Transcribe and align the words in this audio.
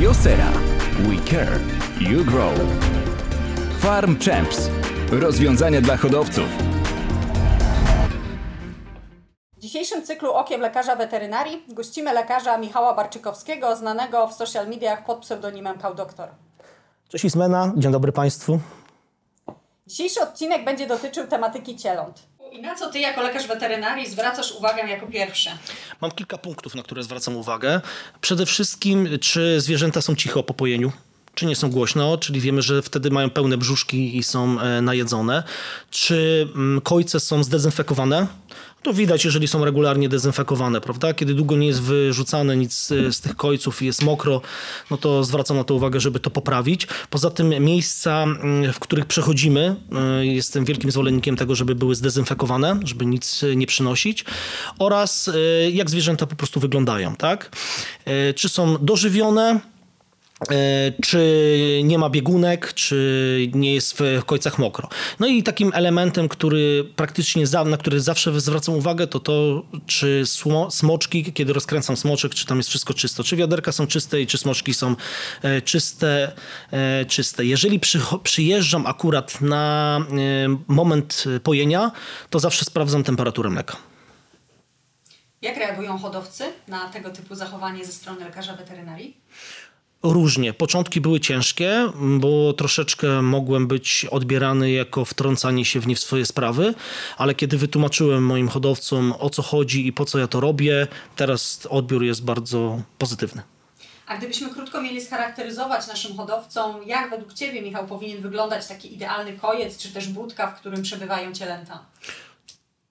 Josera. 0.00 0.52
We 0.98 1.30
care. 1.30 1.60
You 2.00 2.24
grow. 2.24 2.52
Farm 3.78 4.18
Champs. 4.18 4.70
Rozwiązania 5.12 5.80
dla 5.80 5.96
hodowców. 5.96 6.44
W 9.56 9.60
dzisiejszym 9.60 10.02
cyklu 10.02 10.32
Okiem 10.32 10.60
Lekarza 10.60 10.96
Weterynarii 10.96 11.64
gościmy 11.68 12.12
lekarza 12.12 12.58
Michała 12.58 12.94
Barczykowskiego, 12.94 13.76
znanego 13.76 14.28
w 14.28 14.32
social 14.32 14.68
mediach 14.68 15.04
pod 15.04 15.18
pseudonimem 15.18 15.78
Kaudoktor. 15.78 16.28
Cześć 17.08 17.24
Ismena, 17.24 17.72
dzień 17.76 17.92
dobry 17.92 18.12
Państwu. 18.12 18.58
Dzisiejszy 19.86 20.20
odcinek 20.22 20.64
będzie 20.64 20.86
dotyczył 20.86 21.26
tematyki 21.26 21.76
cieląt. 21.76 22.22
I 22.54 22.60
na 22.60 22.74
co 22.74 22.90
Ty 22.90 22.98
jako 22.98 23.22
lekarz 23.22 23.46
weterynarii 23.46 24.10
zwracasz 24.10 24.52
uwagę 24.52 24.88
jako 24.88 25.06
pierwsze? 25.06 25.50
Mam 26.00 26.10
kilka 26.10 26.38
punktów, 26.38 26.74
na 26.74 26.82
które 26.82 27.02
zwracam 27.02 27.36
uwagę. 27.36 27.80
Przede 28.20 28.46
wszystkim, 28.46 29.08
czy 29.20 29.60
zwierzęta 29.60 30.02
są 30.02 30.16
cicho 30.16 30.42
po 30.42 30.54
pojeniu? 30.54 30.92
Czy 31.34 31.46
nie 31.46 31.56
są 31.56 31.70
głośno, 31.70 32.18
czyli 32.18 32.40
wiemy, 32.40 32.62
że 32.62 32.82
wtedy 32.82 33.10
mają 33.10 33.30
pełne 33.30 33.56
brzuszki 33.56 34.16
i 34.16 34.22
są 34.22 34.60
e, 34.60 34.82
najedzone. 34.82 35.42
Czy 35.90 36.48
mm, 36.54 36.80
kojce 36.80 37.20
są 37.20 37.44
zdezynfekowane? 37.44 38.26
To 38.84 38.92
widać, 38.92 39.24
jeżeli 39.24 39.48
są 39.48 39.64
regularnie 39.64 40.08
dezynfekowane, 40.08 40.80
prawda? 40.80 41.14
Kiedy 41.14 41.34
długo 41.34 41.56
nie 41.56 41.66
jest 41.66 41.82
wyrzucane 41.82 42.56
nic 42.56 42.92
e, 42.92 43.12
z 43.12 43.20
tych 43.20 43.36
kojców 43.36 43.82
i 43.82 43.86
jest 43.86 44.02
mokro, 44.02 44.40
no 44.90 44.96
to 44.96 45.24
zwracam 45.24 45.56
na 45.56 45.64
to 45.64 45.74
uwagę, 45.74 46.00
żeby 46.00 46.20
to 46.20 46.30
poprawić. 46.30 46.86
Poza 47.10 47.30
tym 47.30 47.64
miejsca, 47.64 48.22
mm, 48.22 48.72
w 48.72 48.78
których 48.78 49.06
przechodzimy, 49.06 49.76
e, 49.92 50.26
jestem 50.26 50.64
wielkim 50.64 50.90
zwolennikiem 50.90 51.36
tego, 51.36 51.54
żeby 51.54 51.74
były 51.74 51.94
zdezynfekowane, 51.94 52.80
żeby 52.84 53.06
nic 53.06 53.44
nie 53.56 53.66
przynosić. 53.66 54.24
Oraz 54.78 55.30
jak 55.72 55.90
zwierzęta 55.90 56.26
po 56.26 56.36
prostu 56.36 56.60
wyglądają, 56.60 57.16
tak? 57.16 57.50
Czy 58.34 58.48
są 58.48 58.76
dożywione, 58.80 59.60
czy 61.02 61.80
nie 61.84 61.98
ma 61.98 62.10
biegunek, 62.10 62.74
czy 62.74 63.50
nie 63.54 63.74
jest 63.74 63.98
w 63.98 64.24
końcach 64.24 64.58
mokro. 64.58 64.88
No 65.20 65.26
i 65.26 65.42
takim 65.42 65.70
elementem, 65.74 66.28
który 66.28 66.84
praktycznie 66.96 67.44
na 67.66 67.76
który 67.76 68.00
zawsze 68.00 68.40
zwracam 68.40 68.74
uwagę, 68.74 69.06
to 69.06 69.20
to, 69.20 69.62
czy 69.86 70.22
smoczki, 70.70 71.32
kiedy 71.32 71.52
rozkręcam 71.52 71.96
smoczek, 71.96 72.34
czy 72.34 72.46
tam 72.46 72.56
jest 72.56 72.68
wszystko 72.68 72.94
czysto, 72.94 73.24
czy 73.24 73.36
wiaderka 73.36 73.72
są 73.72 73.86
czyste 73.86 74.20
i 74.20 74.26
czy 74.26 74.38
smoczki 74.38 74.74
są 74.74 74.96
e, 75.42 75.62
czyste. 75.62 76.32
E, 76.70 77.04
czyste. 77.04 77.44
Jeżeli 77.44 77.80
przy, 77.80 78.00
przyjeżdżam 78.22 78.86
akurat 78.86 79.40
na 79.40 80.00
moment 80.68 81.24
pojenia, 81.42 81.90
to 82.30 82.38
zawsze 82.38 82.64
sprawdzam 82.64 83.04
temperaturę 83.04 83.50
mleka. 83.50 83.76
Jak 85.42 85.56
reagują 85.56 85.98
hodowcy 85.98 86.44
na 86.68 86.88
tego 86.88 87.10
typu 87.10 87.34
zachowanie 87.34 87.84
ze 87.84 87.92
strony 87.92 88.24
lekarza 88.24 88.54
weterynarii? 88.54 89.16
Różnie. 90.04 90.52
Początki 90.52 91.00
były 91.00 91.20
ciężkie, 91.20 91.90
bo 91.94 92.52
troszeczkę 92.52 93.22
mogłem 93.22 93.66
być 93.66 94.06
odbierany 94.10 94.70
jako 94.70 95.04
wtrącanie 95.04 95.64
się 95.64 95.80
w 95.80 95.86
nie 95.86 95.96
w 95.96 96.00
swoje 96.00 96.26
sprawy, 96.26 96.74
ale 97.16 97.34
kiedy 97.34 97.58
wytłumaczyłem 97.58 98.26
moim 98.26 98.48
hodowcom 98.48 99.14
o 99.18 99.30
co 99.30 99.42
chodzi 99.42 99.86
i 99.86 99.92
po 99.92 100.04
co 100.04 100.18
ja 100.18 100.28
to 100.28 100.40
robię, 100.40 100.86
teraz 101.16 101.66
odbiór 101.70 102.02
jest 102.02 102.24
bardzo 102.24 102.82
pozytywny. 102.98 103.42
A 104.06 104.16
gdybyśmy 104.16 104.50
krótko 104.50 104.82
mieli 104.82 105.00
scharakteryzować 105.00 105.86
naszym 105.86 106.16
hodowcom, 106.16 106.76
jak 106.86 107.10
według 107.10 107.34
Ciebie, 107.34 107.62
Michał, 107.62 107.86
powinien 107.86 108.22
wyglądać 108.22 108.66
taki 108.66 108.94
idealny 108.94 109.32
kojec, 109.32 109.78
czy 109.78 109.92
też 109.92 110.08
budka, 110.08 110.46
w 110.46 110.60
którym 110.60 110.82
przebywają 110.82 111.32
cielęta? 111.32 111.84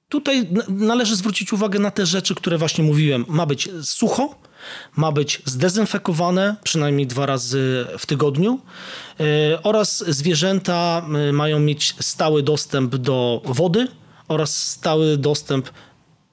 Tutaj 0.09 0.47
należy 0.69 1.15
zwrócić 1.15 1.53
uwagę 1.53 1.79
na 1.79 1.91
te 1.91 2.05
rzeczy, 2.05 2.35
które 2.35 2.57
właśnie 2.57 2.83
mówiłem. 2.83 3.25
Ma 3.27 3.45
być 3.45 3.69
sucho, 3.83 4.35
ma 4.95 5.11
być 5.11 5.41
zdezynfekowane 5.45 6.55
przynajmniej 6.63 7.07
dwa 7.07 7.25
razy 7.25 7.87
w 7.99 8.05
tygodniu 8.05 8.59
e, 9.19 9.63
oraz 9.63 10.03
zwierzęta 10.07 11.01
e, 11.29 11.33
mają 11.33 11.59
mieć 11.59 11.95
stały 11.99 12.43
dostęp 12.43 12.95
do 12.95 13.41
wody 13.45 13.87
oraz 14.27 14.69
stały 14.69 15.17
dostęp 15.17 15.69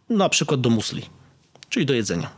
na 0.08 0.28
przykład 0.28 0.60
do 0.60 0.70
musli, 0.70 1.06
czyli 1.68 1.86
do 1.86 1.94
jedzenia. 1.94 2.30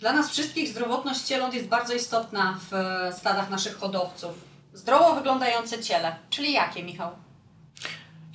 Dla 0.00 0.12
nas 0.12 0.30
wszystkich 0.30 0.68
zdrowotność 0.68 1.20
cieląt 1.20 1.54
jest 1.54 1.66
bardzo 1.66 1.94
istotna 1.94 2.58
w 2.70 2.74
stadach 3.16 3.50
naszych 3.50 3.78
hodowców. 3.78 4.30
Zdrowo 4.74 5.14
wyglądające 5.14 5.82
ciele, 5.82 6.16
czyli 6.30 6.52
jakie, 6.52 6.82
Michał? 6.82 7.10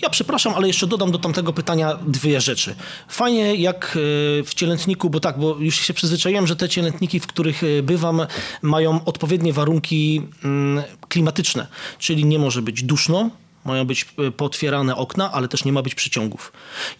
Ja 0.01 0.09
przepraszam, 0.09 0.53
ale 0.53 0.67
jeszcze 0.67 0.87
dodam 0.87 1.11
do 1.11 1.19
tamtego 1.19 1.53
pytania 1.53 1.97
dwie 2.07 2.41
rzeczy. 2.41 2.75
Fajnie 3.07 3.55
jak 3.55 3.85
e, 3.85 4.43
w 4.43 4.53
cielętniku, 4.53 5.09
bo 5.09 5.19
tak, 5.19 5.39
bo 5.39 5.55
już 5.59 5.75
się 5.79 5.93
przyzwyczaiłem, 5.93 6.47
że 6.47 6.55
te 6.55 6.69
cielętniki, 6.69 7.19
w 7.19 7.27
których 7.27 7.63
e, 7.63 7.83
bywam, 7.83 8.21
mają 8.61 9.05
odpowiednie 9.05 9.53
warunki 9.53 10.21
mm, 10.43 10.83
klimatyczne, 11.07 11.67
czyli 11.99 12.25
nie 12.25 12.39
może 12.39 12.61
być 12.61 12.83
duszno, 12.83 13.29
mają 13.65 13.85
być 13.85 14.05
e, 14.27 14.31
potwierane 14.31 14.95
okna, 14.95 15.31
ale 15.31 15.47
też 15.47 15.65
nie 15.65 15.73
ma 15.73 15.81
być 15.81 15.95
przyciągów. 15.95 16.51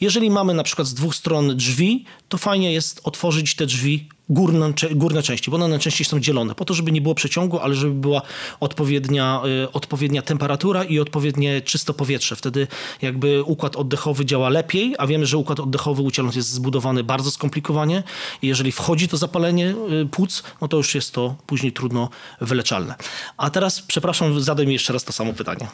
Jeżeli 0.01 0.29
mamy 0.29 0.53
na 0.53 0.63
przykład 0.63 0.87
z 0.87 0.93
dwóch 0.93 1.15
stron 1.15 1.57
drzwi, 1.57 2.05
to 2.29 2.37
fajnie 2.37 2.73
jest 2.73 3.01
otworzyć 3.03 3.55
te 3.55 3.65
drzwi 3.65 4.09
górne, 4.29 4.73
górne 4.91 5.23
części, 5.23 5.51
bo 5.51 5.57
one 5.57 5.67
najczęściej 5.67 6.05
są 6.05 6.19
dzielone, 6.19 6.55
po 6.55 6.65
to, 6.65 6.73
żeby 6.73 6.91
nie 6.91 7.01
było 7.01 7.15
przeciągu, 7.15 7.59
ale 7.59 7.75
żeby 7.75 7.93
była 7.93 8.21
odpowiednia, 8.59 9.41
y, 9.65 9.71
odpowiednia 9.71 10.21
temperatura 10.21 10.83
i 10.83 10.99
odpowiednie 10.99 11.61
czysto 11.61 11.93
powietrze. 11.93 12.35
Wtedy 12.35 12.67
jakby 13.01 13.43
układ 13.43 13.75
oddechowy 13.75 14.25
działa 14.25 14.49
lepiej, 14.49 14.95
a 14.97 15.07
wiemy, 15.07 15.25
że 15.25 15.37
układ 15.37 15.59
oddechowy 15.59 16.01
u 16.01 16.11
cieląt 16.11 16.35
jest 16.35 16.49
zbudowany 16.49 17.03
bardzo 17.03 17.31
skomplikowanie 17.31 18.03
i 18.41 18.47
jeżeli 18.47 18.71
wchodzi 18.71 19.07
to 19.07 19.17
zapalenie 19.17 19.75
y, 20.03 20.05
płuc, 20.05 20.43
no 20.61 20.67
to 20.67 20.77
już 20.77 20.95
jest 20.95 21.13
to 21.13 21.35
później 21.47 21.71
trudno 21.71 22.09
wyleczalne. 22.41 22.95
A 23.37 23.49
teraz, 23.49 23.81
przepraszam, 23.81 24.41
zadaj 24.41 24.67
mi 24.67 24.73
jeszcze 24.73 24.93
raz 24.93 25.03
to 25.03 25.13
samo 25.13 25.33
pytanie. 25.33 25.67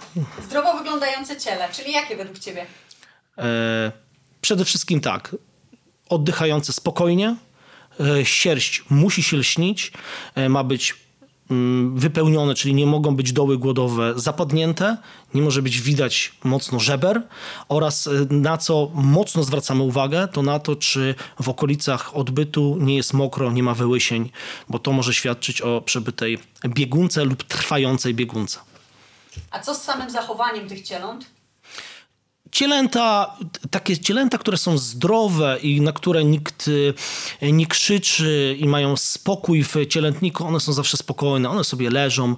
Zdrowo 0.46 0.78
wyglądające 0.78 1.38
ciele, 1.38 1.70
czyli 1.74 1.92
jakie 1.92 2.16
według 2.16 2.40
Ciebie? 2.40 2.66
E, 3.38 3.92
przede 4.42 4.66
wszystkim 4.66 5.00
tak, 5.00 5.36
oddychające 6.10 6.74
spokojnie, 6.74 7.36
sierść 8.24 8.84
musi 8.90 9.24
się 9.24 9.38
lśnić, 9.38 9.92
e, 10.36 10.50
ma 10.50 10.64
być 10.64 10.96
mm, 11.52 12.00
wypełnione, 12.00 12.56
czyli 12.56 12.74
nie 12.74 12.86
mogą 12.86 13.16
być 13.16 13.34
doły 13.34 13.58
głodowe 13.58 14.14
zapadnięte, 14.16 14.98
nie 15.34 15.42
może 15.42 15.62
być 15.62 15.82
widać 15.82 16.34
mocno 16.44 16.80
żeber 16.80 17.22
oraz 17.70 18.08
e, 18.08 18.12
na 18.30 18.58
co 18.58 18.92
mocno 18.94 19.44
zwracamy 19.44 19.84
uwagę, 19.84 20.28
to 20.28 20.42
na 20.42 20.60
to, 20.60 20.76
czy 20.76 21.16
w 21.40 21.50
okolicach 21.50 22.16
odbytu 22.16 22.78
nie 22.80 22.96
jest 22.96 23.14
mokro, 23.14 23.52
nie 23.52 23.64
ma 23.64 23.74
wyłysień, 23.74 24.30
bo 24.70 24.80
to 24.80 24.92
może 24.92 25.14
świadczyć 25.14 25.62
o 25.62 25.82
przebytej 25.82 26.40
biegunce 26.68 27.26
lub 27.26 27.44
trwającej 27.44 28.14
biegunce. 28.14 28.60
A 29.52 29.60
co 29.60 29.76
z 29.76 29.82
samym 29.82 30.10
zachowaniem 30.10 30.68
tych 30.70 30.82
cieląt? 30.82 31.33
Cielęta, 32.54 33.36
takie 33.72 33.98
cielęta, 33.98 34.38
które 34.38 34.58
są 34.58 34.78
zdrowe 34.78 35.58
i 35.62 35.82
na 35.82 35.92
które 35.92 36.24
nikt 36.24 36.70
e, 37.42 37.52
nie 37.52 37.68
krzyczy 37.68 38.56
i 38.60 38.68
mają 38.68 38.98
spokój 38.98 39.64
w 39.64 39.76
cielętniku, 39.90 40.48
one 40.48 40.60
są 40.60 40.74
zawsze 40.74 40.98
spokojne, 40.98 41.50
one 41.50 41.64
sobie 41.64 41.90
leżą, 41.90 42.36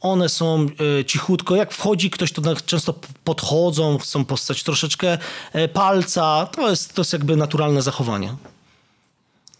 one 0.00 0.28
są 0.28 0.66
e, 1.00 1.04
cichutko. 1.04 1.56
Jak 1.56 1.72
wchodzi 1.72 2.10
ktoś, 2.10 2.32
to 2.32 2.42
często 2.66 2.94
podchodzą, 3.24 3.98
chcą 3.98 4.24
postać 4.24 4.62
troszeczkę 4.62 5.18
e, 5.52 5.68
palca. 5.68 6.46
To 6.46 6.70
jest, 6.70 6.94
to 6.94 7.00
jest 7.00 7.12
jakby 7.12 7.36
naturalne 7.36 7.82
zachowanie. 7.82 8.34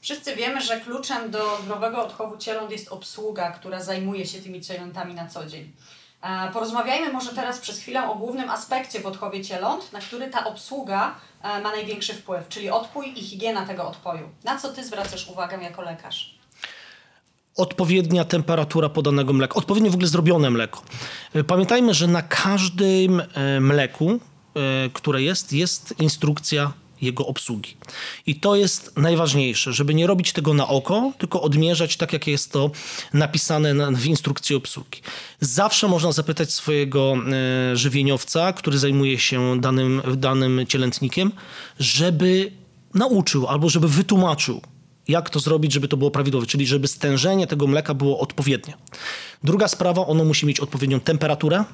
Wszyscy 0.00 0.36
wiemy, 0.36 0.60
że 0.60 0.80
kluczem 0.80 1.30
do 1.30 1.58
zdrowego 1.64 2.04
odchowu 2.04 2.36
cieląt 2.36 2.70
jest 2.70 2.88
obsługa, 2.88 3.50
która 3.50 3.82
zajmuje 3.82 4.26
się 4.26 4.38
tymi 4.38 4.60
cielętami 4.60 5.14
na 5.14 5.26
co 5.26 5.46
dzień. 5.46 5.72
E, 6.22 6.52
porozmawiajmy 6.52 7.12
może 7.12 7.30
teraz 7.32 7.58
przez 7.58 7.78
chwilę 7.78 8.10
o 8.10 8.14
głównym 8.14 8.50
aspekcie 8.50 9.00
w 9.00 9.06
odchowie 9.06 9.44
cieląt, 9.44 9.92
na 9.92 10.00
który 10.00 10.30
ta 10.30 10.44
obsługa 10.44 11.14
e, 11.42 11.60
ma 11.60 11.70
największy 11.70 12.14
wpływ, 12.14 12.48
czyli 12.48 12.70
odpój 12.70 13.12
i 13.18 13.22
higiena 13.22 13.66
tego 13.66 13.88
odpoju. 13.88 14.28
Na 14.44 14.58
co 14.58 14.72
Ty 14.72 14.84
zwracasz 14.84 15.28
uwagę 15.28 15.62
jako 15.62 15.82
lekarz? 15.82 16.34
Odpowiednia 17.56 18.24
temperatura 18.24 18.88
podanego 18.88 19.32
mleka, 19.32 19.54
odpowiednio 19.54 19.90
w 19.90 19.94
ogóle 19.94 20.08
zrobione 20.08 20.50
mleko. 20.50 20.82
E, 21.34 21.44
pamiętajmy, 21.44 21.94
że 21.94 22.06
na 22.06 22.22
każdym 22.22 23.22
mleku, 23.60 24.20
które 24.92 25.22
jest, 25.22 25.52
jest 25.52 25.94
instrukcja 26.00 26.72
jego 27.00 27.26
obsługi. 27.26 27.76
I 28.26 28.34
to 28.34 28.56
jest 28.56 28.96
najważniejsze, 28.96 29.72
żeby 29.72 29.94
nie 29.94 30.06
robić 30.06 30.32
tego 30.32 30.54
na 30.54 30.68
oko, 30.68 31.12
tylko 31.18 31.42
odmierzać 31.42 31.96
tak, 31.96 32.12
jak 32.12 32.26
jest 32.26 32.52
to 32.52 32.70
napisane 33.12 33.92
w 33.92 34.06
instrukcji 34.06 34.56
obsługi. 34.56 35.00
Zawsze 35.40 35.88
można 35.88 36.12
zapytać 36.12 36.52
swojego 36.52 37.14
e, 37.72 37.76
żywieniowca, 37.76 38.52
który 38.52 38.78
zajmuje 38.78 39.18
się 39.18 39.60
danym, 39.60 40.02
danym 40.16 40.66
cielętnikiem, 40.68 41.32
żeby 41.78 42.52
nauczył 42.94 43.46
albo 43.46 43.68
żeby 43.68 43.88
wytłumaczył, 43.88 44.60
jak 45.08 45.30
to 45.30 45.40
zrobić, 45.40 45.72
żeby 45.72 45.88
to 45.88 45.96
było 45.96 46.10
prawidłowe, 46.10 46.46
czyli 46.46 46.66
żeby 46.66 46.88
stężenie 46.88 47.46
tego 47.46 47.66
mleka 47.66 47.94
było 47.94 48.18
odpowiednie. 48.18 48.74
Druga 49.44 49.68
sprawa, 49.68 50.06
ono 50.06 50.24
musi 50.24 50.46
mieć 50.46 50.60
odpowiednią 50.60 51.00
temperaturę 51.00 51.64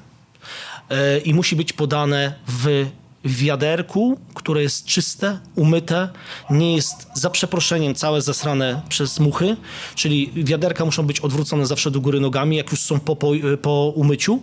e, 0.89 1.19
i 1.19 1.33
musi 1.33 1.55
być 1.55 1.73
podane 1.73 2.33
w 2.47 2.85
w 3.23 3.37
wiaderku, 3.37 4.19
które 4.33 4.61
jest 4.61 4.85
czyste, 4.85 5.39
umyte, 5.55 6.09
nie 6.49 6.75
jest 6.75 7.07
za 7.13 7.29
przeproszeniem 7.29 7.95
całe 7.95 8.21
zasrane 8.21 8.81
przez 8.89 9.19
muchy, 9.19 9.57
czyli 9.95 10.31
wiaderka 10.35 10.85
muszą 10.85 11.03
być 11.03 11.19
odwrócone 11.19 11.65
zawsze 11.65 11.91
do 11.91 12.01
góry 12.01 12.19
nogami, 12.19 12.57
jak 12.57 12.71
już 12.71 12.79
są 12.79 12.99
po, 12.99 13.15
po, 13.15 13.31
po 13.61 13.93
umyciu 13.95 14.39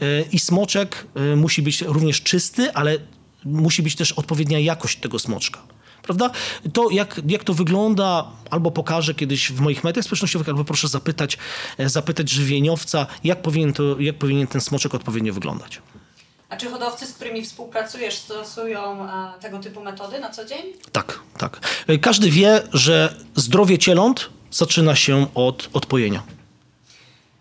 E, 0.00 0.22
i 0.32 0.38
smoczek 0.38 1.06
e, 1.14 1.36
musi 1.36 1.62
być 1.62 1.82
również 1.82 2.22
czysty, 2.22 2.72
ale 2.72 2.96
musi 3.44 3.82
być 3.82 3.96
też 3.96 4.12
odpowiednia 4.12 4.58
jakość 4.58 4.98
tego 4.98 5.18
smoczka. 5.18 5.62
Prawda? 6.02 6.30
To 6.72 6.90
jak, 6.90 7.20
jak 7.28 7.44
to 7.44 7.54
wygląda, 7.54 8.30
albo 8.50 8.70
pokażę 8.70 9.14
kiedyś 9.14 9.52
w 9.52 9.60
moich 9.60 9.84
mediach 9.84 10.04
społecznościowych, 10.04 10.48
albo 10.48 10.64
proszę 10.64 10.88
zapytać, 10.88 11.38
e, 11.78 11.88
zapytać 11.88 12.30
żywieniowca, 12.30 13.06
jak 13.24 13.42
powinien, 13.42 13.72
to, 13.72 14.00
jak 14.00 14.18
powinien 14.18 14.46
ten 14.46 14.60
smoczek 14.60 14.94
odpowiednio 14.94 15.32
wyglądać. 15.32 15.80
A 16.54 16.56
czy 16.56 16.70
hodowcy, 16.70 17.06
z 17.06 17.12
którymi 17.12 17.42
współpracujesz, 17.44 18.14
stosują 18.14 19.08
e, 19.08 19.32
tego 19.40 19.58
typu 19.58 19.80
metody 19.82 20.20
na 20.20 20.30
co 20.30 20.44
dzień? 20.44 20.62
Tak, 20.92 21.18
tak. 21.38 21.60
E, 21.88 21.98
Każdy 21.98 22.30
wie, 22.30 22.62
że 22.72 23.14
zdrowie 23.34 23.78
cieląt 23.78 24.30
zaczyna 24.50 24.96
się 24.96 25.26
od 25.34 25.68
odpojenia. 25.72 26.22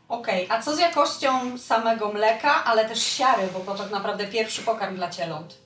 Okej, 0.10 0.48
a 0.50 0.62
co 0.62 0.76
z 0.76 0.80
jakością 0.80 1.58
samego 1.58 2.14
mleka, 2.14 2.64
ale 2.64 2.90
też 2.90 3.04
siary, 3.04 3.48
bo 3.54 3.60
to 3.60 3.84
tak 3.84 3.92
naprawdę 3.92 4.28
pierwszy 4.28 4.62
pokarm 4.62 4.96
dla 4.96 5.10
cieląt? 5.10 5.58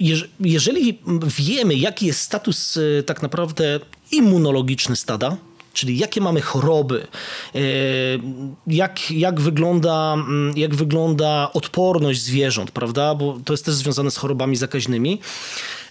Jeż- 0.00 0.28
Jeżeli 0.40 0.98
wiemy, 1.26 1.74
jaki 1.74 2.06
jest 2.06 2.20
status 2.20 2.76
e, 2.76 3.02
tak 3.02 3.22
naprawdę 3.22 3.80
immunologiczny 4.10 4.96
stada, 4.96 5.36
czyli 5.74 5.98
jakie 5.98 6.20
mamy 6.20 6.40
choroby, 6.40 7.06
e, 7.54 7.58
jak, 8.66 9.10
jak, 9.10 9.40
wygląda, 9.40 10.12
mm, 10.14 10.56
jak 10.56 10.74
wygląda 10.74 11.50
odporność 11.52 12.22
zwierząt, 12.22 12.70
prawda? 12.70 13.14
Bo 13.14 13.38
to 13.44 13.52
jest 13.52 13.64
też 13.64 13.74
związane 13.74 14.10
z 14.10 14.16
chorobami 14.16 14.56
zakaźnymi. 14.56 15.20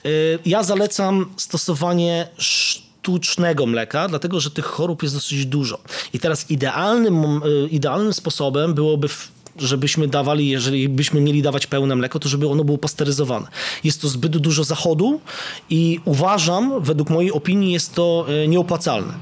E, 0.06 0.10
Ja 0.46 0.64
zalecam 0.64 1.34
stosowanie 1.38 2.28
sztucznego 2.38 3.66
mleka, 3.66 4.08
dlatego 4.08 4.40
że 4.40 4.52
tych 4.52 4.66
chorób 4.66 5.04
jest 5.04 5.16
dosyć 5.16 5.46
dużo. 5.46 5.80
I 6.14 6.20
teraz 6.20 6.52
idealnym, 6.52 7.24
e, 7.26 7.68
idealnym 7.70 8.14
sposobem 8.14 8.74
byłoby 8.74 9.08
w 9.08 9.33
żebyśmy 9.58 10.08
dawali, 10.08 10.50
jeżeli 10.50 10.90
byśmy 10.90 11.22
mieli 11.22 11.42
dawać 11.42 11.68
pełne 11.68 11.96
mleko, 11.96 12.20
to 12.20 12.30
żeby 12.30 12.48
ono 12.48 12.64
było 12.64 12.78
pasteryzowane. 12.78 13.48
Jest 13.84 14.02
to 14.02 14.08
zbyt 14.08 14.38
dużo 14.38 14.64
zachodu 14.64 15.22
i 15.70 16.00
uważam, 16.06 16.84
według 16.84 17.10
mojej 17.10 17.32
opinii 17.32 17.74
jest 17.74 17.96
to 17.96 18.26
e, 18.44 18.48
nieopłacalne. 18.48 19.14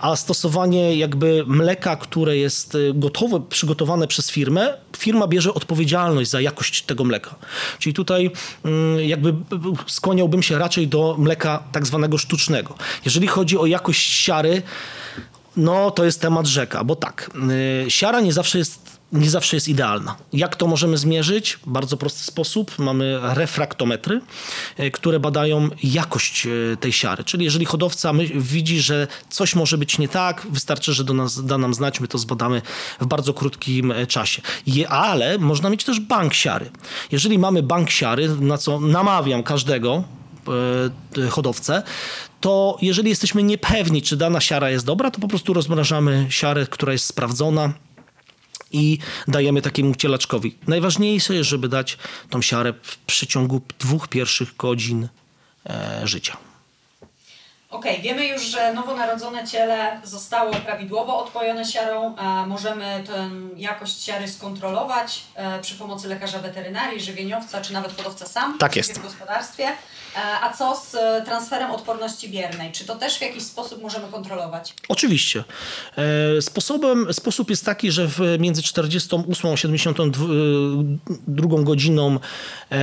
A 0.00 0.16
stosowanie 0.16 0.96
jakby 0.96 1.44
mleka, 1.46 1.96
które 1.96 2.36
jest 2.36 2.74
e, 2.74 2.78
gotowe, 2.94 3.40
przygotowane 3.48 4.06
przez 4.06 4.30
firmę, 4.30 4.74
firma 4.98 5.26
bierze 5.26 5.54
odpowiedzialność 5.54 6.30
za 6.30 6.40
jakość 6.40 6.82
tego 6.82 7.04
mleka. 7.04 7.34
Czyli 7.78 7.94
tutaj 7.94 8.30
mm, 8.64 9.00
jakby 9.08 9.34
skłaniałbym 9.86 10.42
się 10.42 10.58
raczej 10.58 10.88
do 10.88 11.16
mleka 11.18 11.62
tak 11.72 11.86
zwanego 11.86 12.18
sztucznego. 12.18 12.74
Jeżeli 13.04 13.26
chodzi 13.26 13.58
o 13.58 13.66
jakość 13.66 14.10
siary, 14.10 14.62
no, 15.56 15.90
to 15.90 16.04
jest 16.04 16.20
temat 16.20 16.46
rzeka, 16.46 16.84
bo 16.84 16.96
tak, 16.96 17.30
y, 17.86 17.90
siara 17.90 18.20
nie 18.20 18.32
zawsze 18.32 18.58
jest 18.58 18.89
nie 19.12 19.30
zawsze 19.30 19.56
jest 19.56 19.68
idealna. 19.68 20.16
Jak 20.32 20.56
to 20.56 20.66
możemy 20.66 20.98
zmierzyć? 20.98 21.58
Bardzo 21.66 21.96
prosty 21.96 22.24
sposób. 22.24 22.78
Mamy 22.78 23.18
refraktometry, 23.22 24.20
y, 24.80 24.90
które 24.90 25.20
badają 25.20 25.68
jakość 25.82 26.46
y, 26.46 26.76
tej 26.80 26.92
siary. 26.92 27.24
Czyli 27.24 27.44
jeżeli 27.44 27.64
hodowca 27.64 28.12
widzi, 28.34 28.80
że 28.80 29.06
coś 29.28 29.54
może 29.54 29.78
być 29.78 29.98
nie 29.98 30.08
tak, 30.08 30.46
wystarczy, 30.50 30.92
że 30.92 31.04
do 31.04 31.14
nas, 31.14 31.44
da 31.44 31.58
nam 31.58 31.74
znać, 31.74 32.00
my 32.00 32.08
to 32.08 32.18
zbadamy 32.18 32.62
w 33.00 33.06
bardzo 33.06 33.34
krótkim 33.34 33.92
e, 33.92 34.06
czasie. 34.06 34.42
Je, 34.66 34.88
ale 34.88 35.38
można 35.38 35.70
mieć 35.70 35.84
też 35.84 36.00
bank 36.00 36.34
siary. 36.34 36.70
Jeżeli 37.12 37.38
mamy 37.38 37.62
bank 37.62 37.90
siary, 37.90 38.28
na 38.28 38.58
co 38.58 38.80
namawiam 38.80 39.42
każdego, 39.42 40.04
e, 41.18 41.28
hodowcę, 41.28 41.82
to 42.40 42.78
jeżeli 42.82 43.08
jesteśmy 43.08 43.42
niepewni, 43.42 44.02
czy 44.02 44.16
dana 44.16 44.40
siara 44.40 44.70
jest 44.70 44.86
dobra, 44.86 45.10
to 45.10 45.20
po 45.20 45.28
prostu 45.28 45.52
rozmrażamy 45.52 46.26
siarę, 46.28 46.66
która 46.66 46.92
jest 46.92 47.06
sprawdzona 47.06 47.72
i 48.72 48.98
dajemy 49.28 49.62
takiemu 49.62 49.94
cielaczkowi. 49.94 50.56
Najważniejsze 50.66 51.34
jest, 51.34 51.50
żeby 51.50 51.68
dać 51.68 51.98
tą 52.30 52.42
siarę 52.42 52.74
w 52.82 52.98
przeciągu 52.98 53.60
dwóch 53.78 54.08
pierwszych 54.08 54.56
godzin 54.56 55.08
e, 55.66 56.00
życia. 56.04 56.49
Okej, 57.70 58.02
wiemy 58.02 58.26
już, 58.26 58.42
że 58.42 58.74
nowonarodzone 58.74 59.46
ciele 59.48 60.00
zostało 60.04 60.52
prawidłowo 60.52 61.24
odpojone 61.24 61.64
siarą. 61.64 62.14
Możemy 62.46 63.04
tę 63.06 63.30
jakość 63.56 64.02
siary 64.02 64.28
skontrolować 64.28 65.22
e, 65.34 65.60
przy 65.60 65.74
pomocy 65.74 66.08
lekarza 66.08 66.38
weterynarii, 66.38 67.00
żywieniowca 67.00 67.60
czy 67.60 67.72
nawet 67.72 67.96
hodowca 67.96 68.26
sam 68.26 68.58
Tak 68.58 68.72
w 68.72 68.76
jest. 68.76 69.00
gospodarstwie. 69.02 69.64
E, 69.64 69.74
a 70.42 70.52
co 70.52 70.76
z 70.76 70.94
e, 70.94 71.22
transferem 71.24 71.70
odporności 71.70 72.28
biernej? 72.28 72.72
Czy 72.72 72.84
to 72.84 72.96
też 72.96 73.18
w 73.18 73.22
jakiś 73.22 73.42
sposób 73.42 73.82
możemy 73.82 74.08
kontrolować? 74.08 74.74
Oczywiście. 74.88 75.44
Sposobem, 76.40 77.14
sposób 77.14 77.50
jest 77.50 77.64
taki, 77.64 77.90
że 77.92 78.08
w 78.08 78.20
między 78.38 78.62
48 78.62 79.50
a 79.52 79.56
72 79.56 81.62
godziną 81.62 82.18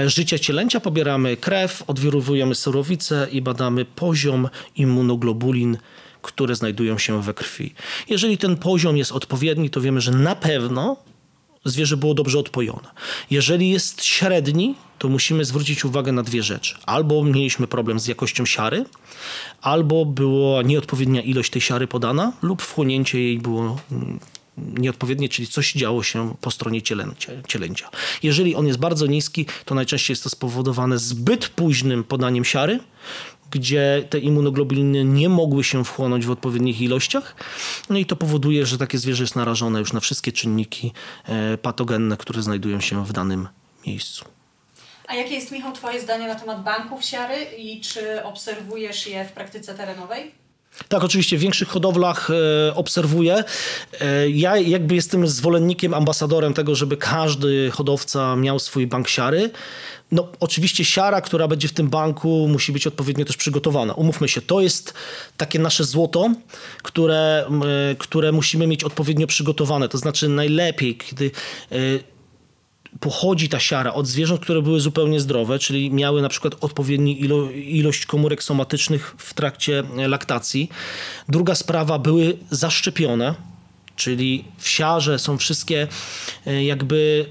życia 0.05 0.39
cielęcia 0.39 0.79
pobieramy 0.79 1.37
krew, 1.37 1.83
odwirowujemy 1.87 2.55
surowicę 2.55 3.27
i 3.31 3.41
badamy 3.41 3.85
poziom 3.85 4.49
immunoglobulin, 4.77 5.77
które 6.21 6.56
znajdują 6.56 6.97
się 6.97 7.21
we 7.21 7.33
krwi. 7.33 7.74
Jeżeli 8.09 8.38
ten 8.38 8.57
poziom 8.57 8.97
jest 8.97 9.12
odpowiedni, 9.12 9.69
to 9.69 9.81
wiemy, 9.81 10.01
że 10.01 10.12
na 10.12 10.35
pewno 10.35 10.97
zwierzę 11.65 11.97
było 11.97 12.13
dobrze 12.13 12.39
odpojone. 12.39 12.89
Jeżeli 13.31 13.69
jest 13.69 14.03
średni, 14.03 14.75
to 15.00 15.09
musimy 15.09 15.45
zwrócić 15.45 15.85
uwagę 15.85 16.12
na 16.12 16.24
dwie 16.24 16.44
rzeczy. 16.44 16.75
Albo 16.85 17.24
mieliśmy 17.24 17.68
problem 17.68 18.00
z 18.00 18.07
jakością 18.07 18.45
siary, 18.45 18.85
albo 19.62 20.06
była 20.06 20.62
nieodpowiednia 20.62 21.21
ilość 21.21 21.51
tej 21.51 21.62
siary 21.62 21.88
podana, 21.88 22.33
lub 22.41 22.62
wchłonięcie 22.62 23.21
jej 23.21 23.39
było 23.39 23.80
mm, 23.91 24.19
nieodpowiednie, 24.57 25.30
czyli 25.30 25.47
coś 25.47 25.73
działo 25.73 26.03
się 26.03 26.35
po 26.41 26.51
stronie 26.51 26.81
cielęcia. 26.81 27.31
cielęcia. 27.47 27.89
Jeżeli 28.23 28.56
on 28.56 28.68
jest 28.68 28.80
bardzo 28.80 29.06
niski, 29.06 29.45
to 29.65 29.75
najczęściej 29.75 30.12
jest 30.12 30.23
to 30.23 30.30
spowodowane 30.30 30.97
zbyt 30.97 31.50
późnym 31.50 32.03
podaniem 32.03 32.45
siary, 32.45 32.80
gdzie 33.51 34.03
te 34.09 34.19
immunoglobuliny 34.19 35.03
nie 35.03 35.29
mogły 35.29 35.63
się 35.63 35.85
wchłonąć 35.85 36.25
w 36.25 36.31
odpowiednich 36.31 36.81
ilościach. 36.81 37.35
No 37.89 37.97
i 37.97 38.05
to 38.05 38.15
powoduje, 38.15 38.65
że 38.65 38.77
takie 38.77 38.97
zwierzę 38.97 39.23
jest 39.23 39.35
narażone 39.35 39.79
już 39.79 39.94
na 39.94 39.99
wszystkie 39.99 40.31
czynniki 40.31 40.94
e, 41.25 41.57
patogenne, 41.57 42.17
które 42.17 42.41
znajdują 42.41 42.79
się 42.81 43.05
w 43.05 43.13
danym 43.13 43.47
miejscu. 43.88 44.25
A 45.07 45.15
jakie 45.15 45.35
jest, 45.35 45.51
Michał, 45.51 45.73
Twoje 45.73 46.01
zdanie 46.01 46.27
na 46.27 46.35
temat 46.35 46.63
banków 46.63 47.05
siary 47.05 47.35
i 47.57 47.81
czy 47.81 48.23
obserwujesz 48.23 49.07
je 49.07 49.25
w 49.25 49.31
praktyce 49.31 49.75
terenowej? 49.75 50.31
Tak, 50.88 51.03
oczywiście 51.03 51.38
w 51.38 51.39
większych 51.39 51.67
hodowlach 51.67 52.29
e, 52.29 52.75
obserwuję. 52.75 53.44
E, 54.01 54.30
ja 54.30 54.57
jakby 54.57 54.95
jestem 54.95 55.27
zwolennikiem, 55.27 55.94
ambasadorem 55.94 56.54
tego, 56.54 56.75
żeby 56.75 56.97
każdy 56.97 57.71
hodowca 57.71 58.35
miał 58.35 58.59
swój 58.59 58.87
bank 58.87 59.07
siary. 59.09 59.49
No, 60.11 60.28
oczywiście 60.40 60.85
siara, 60.85 61.21
która 61.21 61.47
będzie 61.47 61.68
w 61.68 61.73
tym 61.73 61.90
banku, 61.90 62.47
musi 62.47 62.71
być 62.71 62.87
odpowiednio 62.87 63.26
też 63.26 63.37
przygotowana. 63.37 63.94
Umówmy 63.94 64.28
się, 64.28 64.42
to 64.42 64.61
jest 64.61 64.94
takie 65.37 65.59
nasze 65.59 65.83
złoto, 65.83 66.33
które, 66.83 67.45
e, 67.92 67.95
które 67.95 68.31
musimy 68.31 68.68
mieć 68.68 68.83
odpowiednio 68.83 69.28
przygotowane. 69.28 69.90
To 69.90 69.97
znaczy 69.97 70.30
najlepiej, 70.30 70.97
kiedy 70.97 71.31
e, 71.71 71.76
pochodzi 72.99 73.49
ta 73.49 73.59
siara 73.59 73.94
od 73.94 74.07
zwierząt, 74.07 74.42
które 74.42 74.61
były 74.61 74.80
zupełnie 74.80 75.19
zdrowe, 75.19 75.59
czyli 75.59 75.92
miały 75.92 76.21
na 76.21 76.30
przykład 76.30 76.56
odpowiednią 76.61 77.14
ilo- 77.14 77.52
ilość 77.52 78.06
komórek 78.06 78.44
somatycznych 78.44 79.16
w 79.18 79.33
trakcie 79.33 79.83
e, 79.97 80.07
laktacji. 80.07 80.69
Druga 81.30 81.56
sprawa, 81.56 81.99
były 81.99 82.37
zaszczepione, 82.52 83.35
czyli 83.95 84.45
w 84.57 84.69
siarze 84.69 85.19
są 85.19 85.37
wszystkie 85.37 85.87
jakby 86.61 87.26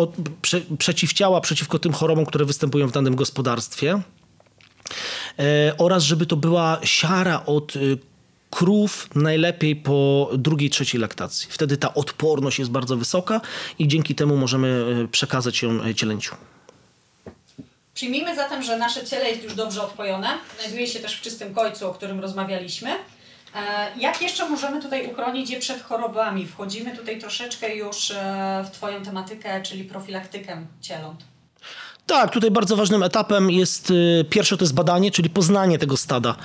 od, 0.00 0.10
prze, 0.42 0.60
przeciwciała 0.78 1.40
przeciwko 1.40 1.78
tym 1.78 1.92
chorobom, 1.92 2.26
które 2.26 2.44
występują 2.44 2.88
w 2.88 2.92
danym 2.92 3.16
gospodarstwie. 3.16 4.02
E, 5.38 5.74
oraz 5.78 6.02
żeby 6.02 6.26
to 6.26 6.36
była 6.36 6.80
siara 6.84 7.42
od 7.46 7.76
y, 7.76 7.98
krów 8.50 9.08
najlepiej 9.14 9.76
po 9.76 10.30
drugiej, 10.38 10.70
trzeciej 10.70 11.00
laktacji. 11.00 11.48
Wtedy 11.50 11.76
ta 11.76 11.94
odporność 11.94 12.58
jest 12.58 12.70
bardzo 12.70 12.96
wysoka 12.96 13.40
i 13.78 13.88
dzięki 13.88 14.14
temu 14.14 14.36
możemy 14.36 14.68
y, 15.04 15.08
przekazać 15.08 15.62
ją 15.62 15.94
cielęciu. 15.94 16.34
Przyjmijmy 17.94 18.36
zatem, 18.36 18.62
że 18.62 18.78
nasze 18.78 19.06
ciele 19.06 19.30
jest 19.30 19.44
już 19.44 19.54
dobrze 19.54 19.82
odpojone, 19.82 20.28
znajduje 20.58 20.86
się 20.86 21.00
też 21.00 21.16
w 21.16 21.20
czystym 21.20 21.54
końcu, 21.54 21.88
o 21.88 21.94
którym 21.94 22.20
rozmawialiśmy. 22.20 22.90
E, 23.54 23.58
Jak 24.00 24.22
jeszcze 24.22 24.48
możemy 24.48 24.82
tutaj 24.82 25.06
uchronić 25.06 25.50
je 25.50 25.60
przed 25.60 25.82
chorobami? 25.82 26.46
Wchodzimy 26.46 26.96
tutaj 26.96 27.20
troszeczkę 27.20 27.76
już 27.76 28.10
e, 28.10 28.64
w 28.66 28.70
Twoją 28.70 29.02
tematykę, 29.02 29.62
czyli 29.62 29.84
profilaktykę 29.84 30.66
cieląt. 30.80 31.24
Tak, 32.06 32.30
tutaj 32.30 32.50
bardzo 32.50 32.76
ważnym 32.76 33.02
etapem 33.02 33.50
jest 33.50 33.90
y, 33.90 34.24
pierwsze 34.30 34.56
to 34.56 34.64
jest 34.64 34.74
badanie, 34.74 35.10
czyli 35.10 35.30
poznanie 35.30 35.78
tego 35.78 35.96
stada. 35.96 36.36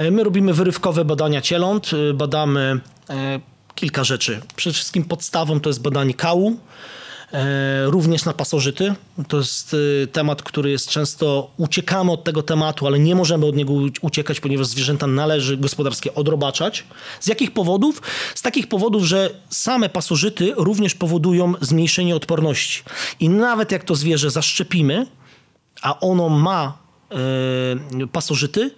Y, 0.00 0.10
My 0.10 0.24
robimy 0.24 0.54
wyrywkowe 0.54 1.04
badania 1.04 1.40
cieląt, 1.40 1.92
y, 1.92 2.14
badamy 2.14 2.80
kilka 3.74 4.04
rzeczy. 4.04 4.40
Przede 4.56 4.74
wszystkim 4.74 5.04
podstawą 5.04 5.60
to 5.60 5.70
jest 5.70 5.82
badanie 5.82 6.14
kału, 6.14 6.50
E, 6.50 6.56
również 7.86 8.24
na 8.24 8.32
pasożyty. 8.32 8.94
To 9.28 9.36
jest 9.36 9.76
e, 10.02 10.06
temat, 10.06 10.42
który 10.42 10.70
jest 10.70 10.88
często, 10.88 11.50
uciekamy 11.56 12.12
od 12.12 12.24
tego 12.24 12.42
tematu, 12.42 12.86
ale 12.86 12.98
nie 12.98 13.14
możemy 13.14 13.46
od 13.46 13.56
niego 13.56 13.72
uciekać, 14.00 14.40
ponieważ 14.40 14.66
zwierzęta 14.66 15.06
należy 15.06 15.56
gospodarskie 15.56 16.14
odrobaczać. 16.14 16.84
Z 17.20 17.26
jakich 17.26 17.52
powodów? 17.52 18.02
Z 18.34 18.42
takich 18.42 18.66
powodów, 18.66 19.04
że 19.04 19.30
same 19.50 19.88
pasożyty 19.88 20.52
również 20.56 20.94
powodują 20.94 21.52
zmniejszenie 21.60 22.16
odporności. 22.16 22.82
I 23.20 23.28
nawet 23.28 23.72
jak 23.72 23.84
to 23.84 23.94
zwierzę 23.94 24.30
zaszczepimy, 24.30 25.06
a 25.82 26.00
ono 26.00 26.28
ma 26.28 26.78
e, 28.02 28.06
pasożyty, 28.06 28.70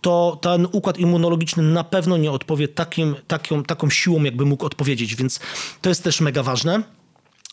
to 0.00 0.38
ten 0.40 0.66
układ 0.72 0.98
immunologiczny 0.98 1.62
na 1.62 1.84
pewno 1.84 2.16
nie 2.16 2.30
odpowie 2.30 2.68
takim, 2.68 3.14
taką, 3.28 3.64
taką 3.64 3.90
siłą, 3.90 4.22
jakby 4.22 4.44
mógł 4.44 4.66
odpowiedzieć, 4.66 5.14
więc 5.16 5.40
to 5.80 5.88
jest 5.88 6.04
też 6.04 6.20
mega 6.20 6.42
ważne. 6.42 6.82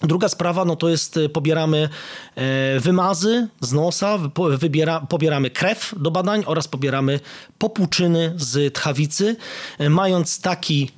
Druga 0.01 0.29
sprawa, 0.29 0.65
no 0.65 0.75
to 0.75 0.89
jest 0.89 1.17
e, 1.17 1.29
pobieramy 1.29 1.89
e, 2.35 2.79
wymazy 2.79 3.47
z 3.61 3.73
nosa, 3.73 4.17
wybiera, 4.57 4.99
pobieramy 4.99 5.49
krew 5.49 5.95
do 5.97 6.11
badań 6.11 6.43
oraz 6.45 6.67
pobieramy 6.67 7.19
popłuczyny 7.57 8.33
z 8.37 8.73
tchawicy, 8.73 9.35
e, 9.77 9.89
mając 9.89 10.41
taki, 10.41 10.91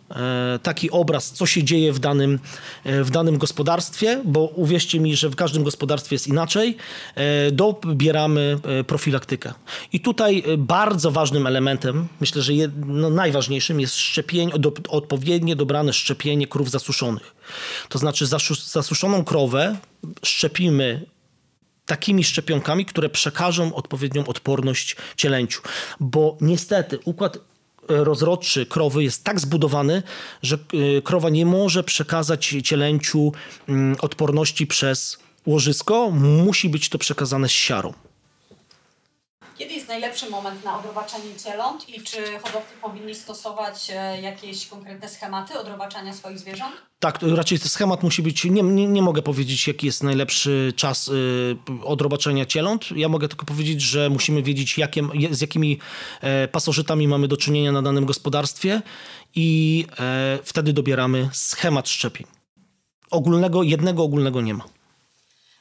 taki 0.63 0.91
obraz, 0.91 1.31
co 1.31 1.45
się 1.45 1.63
dzieje 1.63 1.93
w 1.93 1.99
danym, 1.99 2.39
e, 2.83 3.03
w 3.03 3.11
danym 3.11 3.37
gospodarstwie, 3.37 4.21
bo 4.25 4.39
uwierzcie 4.45 4.99
mi, 4.99 5.15
że 5.15 5.29
w 5.29 5.35
każdym 5.35 5.63
gospodarstwie 5.63 6.15
jest 6.15 6.27
inaczej, 6.27 6.77
e, 7.15 7.51
dobieramy 7.51 8.57
e, 8.63 8.83
profilaktykę. 8.83 9.53
I 9.93 9.99
tutaj 9.99 10.43
e, 10.47 10.57
bardzo 10.57 11.11
ważnym 11.11 11.47
elementem, 11.47 12.07
myślę, 12.19 12.41
że 12.41 12.53
jed, 12.53 12.71
no 12.85 13.09
najważniejszym 13.09 13.79
jest 13.79 13.95
szczepienie, 13.95 14.53
do, 14.59 14.73
odpowiednie 14.89 15.55
dobrane 15.55 15.93
szczepienie 15.93 16.47
krów 16.47 16.71
zasuszonych. 16.71 17.35
To 17.89 17.99
znaczy 17.99 18.25
zasu- 18.25 18.71
zasuszoną 18.71 19.23
krowę 19.23 19.77
szczepimy 20.23 21.05
takimi 21.85 22.23
szczepionkami, 22.23 22.85
które 22.85 23.09
przekażą 23.09 23.75
odpowiednią 23.75 24.25
odporność 24.25 24.95
cielęciu. 25.17 25.61
Bo 25.99 26.37
niestety 26.41 26.99
układ 27.05 27.35
e, 27.35 27.39
rozrodczy 27.91 28.65
krowy 28.65 29.03
jest 29.03 29.23
tak 29.23 29.39
zbudowany, 29.39 30.03
że 30.43 30.55
e, 30.97 31.01
krowa 31.01 31.29
nie 31.29 31.45
może 31.45 31.83
przekazać 31.83 32.55
cielęciu 32.63 33.31
mm, 33.69 33.95
odporności 34.01 34.67
przez 34.67 35.17
łożysko. 35.45 36.11
Musi 36.11 36.69
być 36.69 36.89
to 36.89 36.97
przekazane 36.97 37.47
z 37.47 37.51
siarą. 37.51 37.93
Najlepszy 39.91 40.29
moment 40.29 40.63
na 40.63 40.79
odrobaczenie 40.79 41.35
cieląt 41.43 41.89
i 41.89 42.01
czy 42.01 42.17
hodowcy 42.43 42.73
powinni 42.81 43.15
stosować 43.15 43.91
e, 43.95 44.21
jakieś 44.21 44.67
konkretne 44.67 45.09
schematy 45.09 45.59
odrobaczania 45.59 46.13
swoich 46.13 46.39
zwierząt? 46.39 46.71
Tak, 46.99 47.19
raczej 47.35 47.57
schemat 47.57 48.03
musi 48.03 48.21
być. 48.21 48.45
Nie, 48.45 48.63
nie, 48.63 48.87
nie 48.87 49.01
mogę 49.01 49.21
powiedzieć, 49.21 49.67
jaki 49.67 49.85
jest 49.85 50.03
najlepszy 50.03 50.73
czas 50.75 51.07
y, 51.07 51.57
odrobaczenia 51.83 52.45
cieląt. 52.45 52.91
Ja 52.91 53.09
mogę 53.09 53.27
tylko 53.27 53.45
powiedzieć, 53.45 53.81
że 53.81 54.09
musimy 54.09 54.43
wiedzieć, 54.43 54.77
jakie, 54.77 55.01
z 55.31 55.41
jakimi 55.41 55.79
e, 56.21 56.47
pasożytami 56.47 57.07
mamy 57.07 57.27
do 57.27 57.37
czynienia 57.37 57.71
na 57.71 57.81
danym 57.81 58.05
gospodarstwie 58.05 58.81
i 59.35 59.85
e, 59.99 60.39
wtedy 60.43 60.73
dobieramy 60.73 61.29
schemat 61.33 61.89
szczepień. 61.89 62.27
Ogólnego, 63.11 63.63
jednego 63.63 64.03
ogólnego 64.03 64.41
nie 64.41 64.53
ma. 64.53 64.63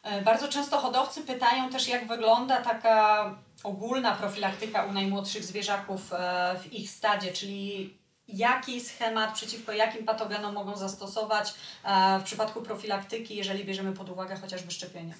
E, 0.03 0.23
Bardzo 0.23 0.49
często 0.49 0.79
hodowcy 0.79 1.21
pytają 1.21 1.71
też, 1.71 1.89
jak 1.89 2.09
wygląda 2.09 2.63
taka 2.63 3.35
ogólna 3.63 4.13
profilaktyka 4.17 4.85
u 4.85 4.93
najmłodszych 4.93 5.45
zwierzaków 5.45 6.13
e, 6.13 6.57
w 6.65 6.73
ich 6.73 6.91
stadzie, 6.91 7.33
czyli 7.33 7.95
jaki 8.29 8.81
schemat 8.81 9.35
przeciwko 9.35 9.73
jakim 9.73 10.05
patogenom 10.05 10.55
mogą 10.55 10.77
zastosować 10.77 11.55
e, 11.85 12.19
w 12.21 12.23
przypadku 12.23 12.63
profilaktyki, 12.63 13.37
jeżeli 13.37 13.65
bierzemy 13.65 13.93
pod 13.93 14.11
uwagę 14.11 14.37
chociażby 14.37 14.71
szczepienia. 14.71 15.15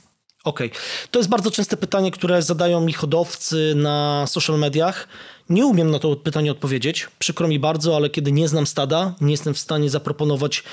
Okej. 0.45 0.71
To 1.11 1.19
jest 1.19 1.29
bardzo 1.29 1.51
częste 1.51 1.77
pytanie, 1.77 2.11
które 2.11 2.43
zadają 2.43 2.81
mi 2.81 2.93
hodowcy 2.93 3.73
na 3.77 4.27
social 4.27 4.59
mediach. 4.59 5.09
Nie 5.49 5.67
umiem 5.67 5.91
na 5.91 5.99
to 5.99 6.17
pytanie 6.17 6.53
odpowiedzieć. 6.53 7.09
Przykro 7.19 7.49
mi 7.49 7.59
bardzo, 7.59 7.97
ale 7.97 8.11
kiedy 8.11 8.33
nie 8.33 8.49
znam 8.49 8.67
stada, 8.67 9.15
nie 9.21 9.31
jestem 9.31 9.55
w 9.55 9.59
stanie 9.59 9.91
zaproponować 9.91 10.65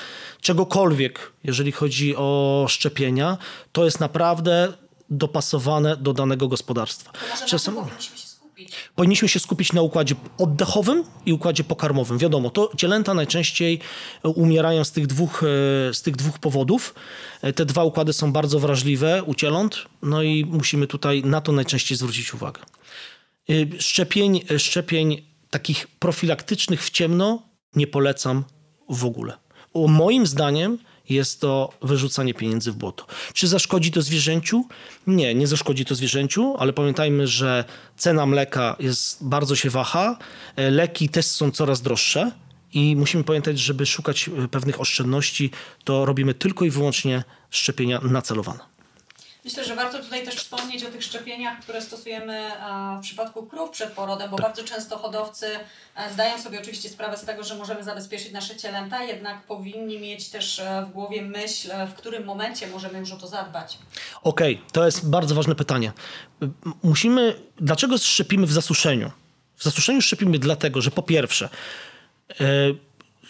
czegokolwiek, 0.42 1.32
jeżeli 1.44 1.72
chodzi 1.72 2.16
o 2.16 2.66
szczepienia. 2.70 3.38
To 3.72 3.86
jest 3.86 4.00
naprawdę 4.00 4.74
dopasowane 5.10 5.98
do 5.98 6.14
danego 6.14 6.48
gospodarstwa. 6.48 7.12
Czasem- 7.48 7.74
powinniśmy 7.76 8.18
się 8.18 8.28
skupić. 8.28 8.74
Powinniśmy 8.96 9.28
się 9.30 9.40
skupić 9.40 9.74
na 9.74 9.82
układzie 9.82 10.16
oddechowym 10.38 11.04
i 11.26 11.34
układzie 11.34 11.64
pokarmowym. 11.64 12.18
Wiadomo, 12.18 12.50
to 12.50 12.72
cielęta 12.78 13.14
najczęściej 13.14 13.80
e, 14.26 14.30
umierają 14.30 14.84
z 14.84 14.92
tych 14.92 15.08
dwóch, 15.08 15.44
e, 15.44 15.94
z 15.94 16.02
tych 16.02 16.16
dwóch 16.16 16.40
powodów. 16.40 16.96
E, 17.42 17.54
Te 17.54 17.66
dwa 17.66 17.84
układy 17.84 18.14
są 18.14 18.32
bardzo 18.32 18.60
wrażliwe 18.60 19.24
u 19.24 19.34
cieląt, 19.34 19.86
no 20.02 20.24
i 20.24 20.46
musimy 20.46 20.88
tutaj 20.88 21.24
na 21.24 21.42
to 21.42 21.52
najczęściej 21.52 21.98
zwrócić 21.98 22.34
uwagę. 22.34 22.62
Szczepień, 23.80 24.42
szczepień 24.58 25.26
takich 25.50 25.88
profilaktycznych 25.88 26.84
w 26.84 26.90
ciemno 26.90 27.42
nie 27.76 27.88
polecam 27.88 28.44
w 28.90 29.06
ogóle. 29.06 29.34
O, 29.74 29.88
moim 29.88 30.28
zdaniem 30.28 30.78
jest 31.10 31.42
to 31.42 31.70
wyrzucanie 31.82 32.34
pieniędzy 32.34 32.72
w 32.72 32.76
błoto. 32.76 33.06
Czy 33.34 33.48
zaszkodzi 33.48 33.92
to 33.92 34.02
zwierzęciu? 34.02 34.66
Nie, 35.08 35.36
nie 35.36 35.48
zaszkodzi 35.48 35.86
to 35.86 35.96
zwierzęciu, 35.96 36.56
ale 36.60 36.74
pamiętajmy, 36.74 37.28
że 37.28 37.66
cena 37.98 38.26
mleka 38.26 38.76
jest 38.80 39.24
bardzo 39.24 39.56
się 39.56 39.70
waha, 39.70 40.18
e, 40.56 40.72
leki 40.72 41.10
też 41.10 41.26
są 41.26 41.52
coraz 41.52 41.82
droższe 41.82 42.32
i 42.74 42.96
musimy 42.96 43.24
pamiętać, 43.24 43.60
żeby 43.60 43.86
szukać 43.86 44.30
e, 44.30 44.48
pewnych 44.48 44.82
oszczędności, 44.82 45.52
to 45.84 46.06
robimy 46.06 46.34
tylko 46.34 46.66
i 46.66 46.70
wyłącznie 46.70 47.24
szczepienia 47.50 48.00
nacelowane. 48.02 48.77
Myślę, 49.48 49.66
że 49.66 49.75
warto 49.75 50.00
tutaj 50.00 50.25
też 50.25 50.36
wspomnieć 50.36 50.84
o 50.84 50.89
tych 50.89 51.04
szczepieniach, 51.04 51.60
które 51.60 51.82
stosujemy 51.82 52.34
e, 52.34 52.98
w 53.00 53.01
przypadku 53.01 53.44
krów 53.44 53.70
przed 53.70 53.92
porodem, 53.92 54.30
bo 54.32 54.38
bardzo 54.38 54.63
często 54.63 54.98
hodowcy 54.98 55.46
e, 55.96 56.13
zdają 56.13 56.42
sobie 56.42 56.60
oczywiście 56.60 56.89
sprawę 56.89 57.18
z 57.18 57.25
tego, 57.25 57.44
że 57.44 57.56
możemy 57.56 57.84
zabezpieczyć 57.84 58.32
nasze 58.32 58.56
cielęta, 58.56 59.04
jednak 59.04 59.44
powinni 59.44 60.00
mieć 60.00 60.30
też 60.30 60.60
e, 60.60 60.86
w 60.89 60.94
głowie 60.94 61.22
myśl, 61.22 61.70
w 61.92 61.94
którym 61.94 62.25
momencie 62.25 62.68
możemy 62.68 63.00
już 63.00 63.12
o 63.12 63.18
to 63.18 63.27
zadbać. 63.27 63.77
Okej, 64.24 64.62
to 64.72 64.86
jest 64.86 65.10
bardzo 65.10 65.36
ważne 65.36 65.56
pytanie. 65.56 65.92
Musimy. 66.84 67.36
Dlaczego 67.60 67.98
szczepimy 67.98 68.48
w 68.48 68.51
zasuszeniu? 68.51 69.12
W 69.56 69.63
zasuszeniu 69.63 70.01
szczepimy 70.01 70.39
dlatego, 70.39 70.82
że 70.82 70.92
po 70.92 71.04
pierwsze, 71.04 71.50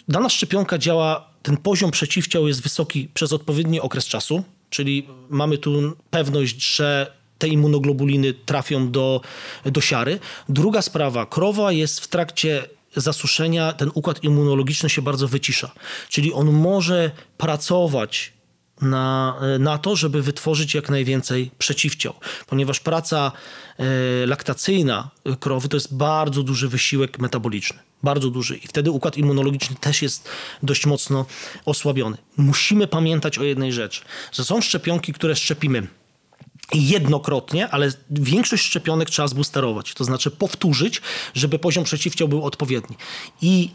dana 0.07 0.29
szczepionka 0.29 0.77
działa, 0.77 1.29
ten 1.43 1.57
poziom 1.57 1.91
przeciwciał 1.91 2.47
jest 2.47 2.63
wysoki 2.63 3.09
przez 3.13 3.33
odpowiedni 3.33 3.81
okres 3.81 4.05
czasu, 4.05 4.43
czyli 4.69 5.07
mamy 5.29 5.57
tu 5.57 5.95
pewność, 6.09 6.75
że 6.75 7.17
te 7.37 7.47
immunoglobuliny 7.47 8.33
trafią 8.33 8.91
do, 8.91 9.21
do 9.65 9.81
siary. 9.81 10.19
Druga 10.49 10.81
sprawa, 10.81 11.25
krowa 11.25 11.71
jest 11.71 11.99
w 11.99 12.07
trakcie 12.07 12.69
zasuszenia, 12.95 13.73
ten 13.73 13.91
układ 13.93 14.23
immunologiczny 14.23 14.89
się 14.89 15.01
bardzo 15.01 15.27
wycisza, 15.27 15.71
czyli 16.09 16.33
on 16.33 16.51
może 16.51 17.11
pracować 17.37 18.33
na, 18.81 19.39
na 19.59 19.77
to, 19.77 19.95
żeby 19.95 20.21
wytworzyć 20.21 20.73
jak 20.73 20.89
najwięcej 20.89 21.51
przeciwciał, 21.57 22.13
ponieważ 22.47 22.79
praca 22.79 23.31
e, 23.77 23.83
laktacyjna 24.25 25.09
krowy 25.39 25.69
to 25.69 25.77
jest 25.77 25.95
bardzo 25.95 26.43
duży 26.43 26.67
wysiłek 26.67 27.19
metaboliczny. 27.19 27.86
Bardzo 28.03 28.29
duży. 28.29 28.57
I 28.57 28.67
wtedy 28.67 28.91
układ 28.91 29.17
immunologiczny 29.17 29.75
też 29.75 30.01
jest 30.01 30.29
dość 30.63 30.85
mocno 30.85 31.25
osłabiony. 31.65 32.17
Musimy 32.37 32.87
pamiętać 32.87 33.37
o 33.37 33.43
jednej 33.43 33.73
rzeczy, 33.73 34.01
że 34.31 34.43
są 34.45 34.61
szczepionki, 34.61 35.13
które 35.13 35.35
szczepimy 35.35 35.87
jednokrotnie, 36.73 37.69
ale 37.69 37.91
większość 38.11 38.65
szczepionek 38.65 39.09
trzeba 39.09 39.27
zboosterować. 39.27 39.93
To 39.93 40.03
znaczy 40.03 40.31
powtórzyć, 40.31 41.01
żeby 41.33 41.59
poziom 41.59 41.83
przeciwciał 41.83 42.27
był 42.27 42.43
odpowiedni. 42.43 42.95
I 43.41 43.69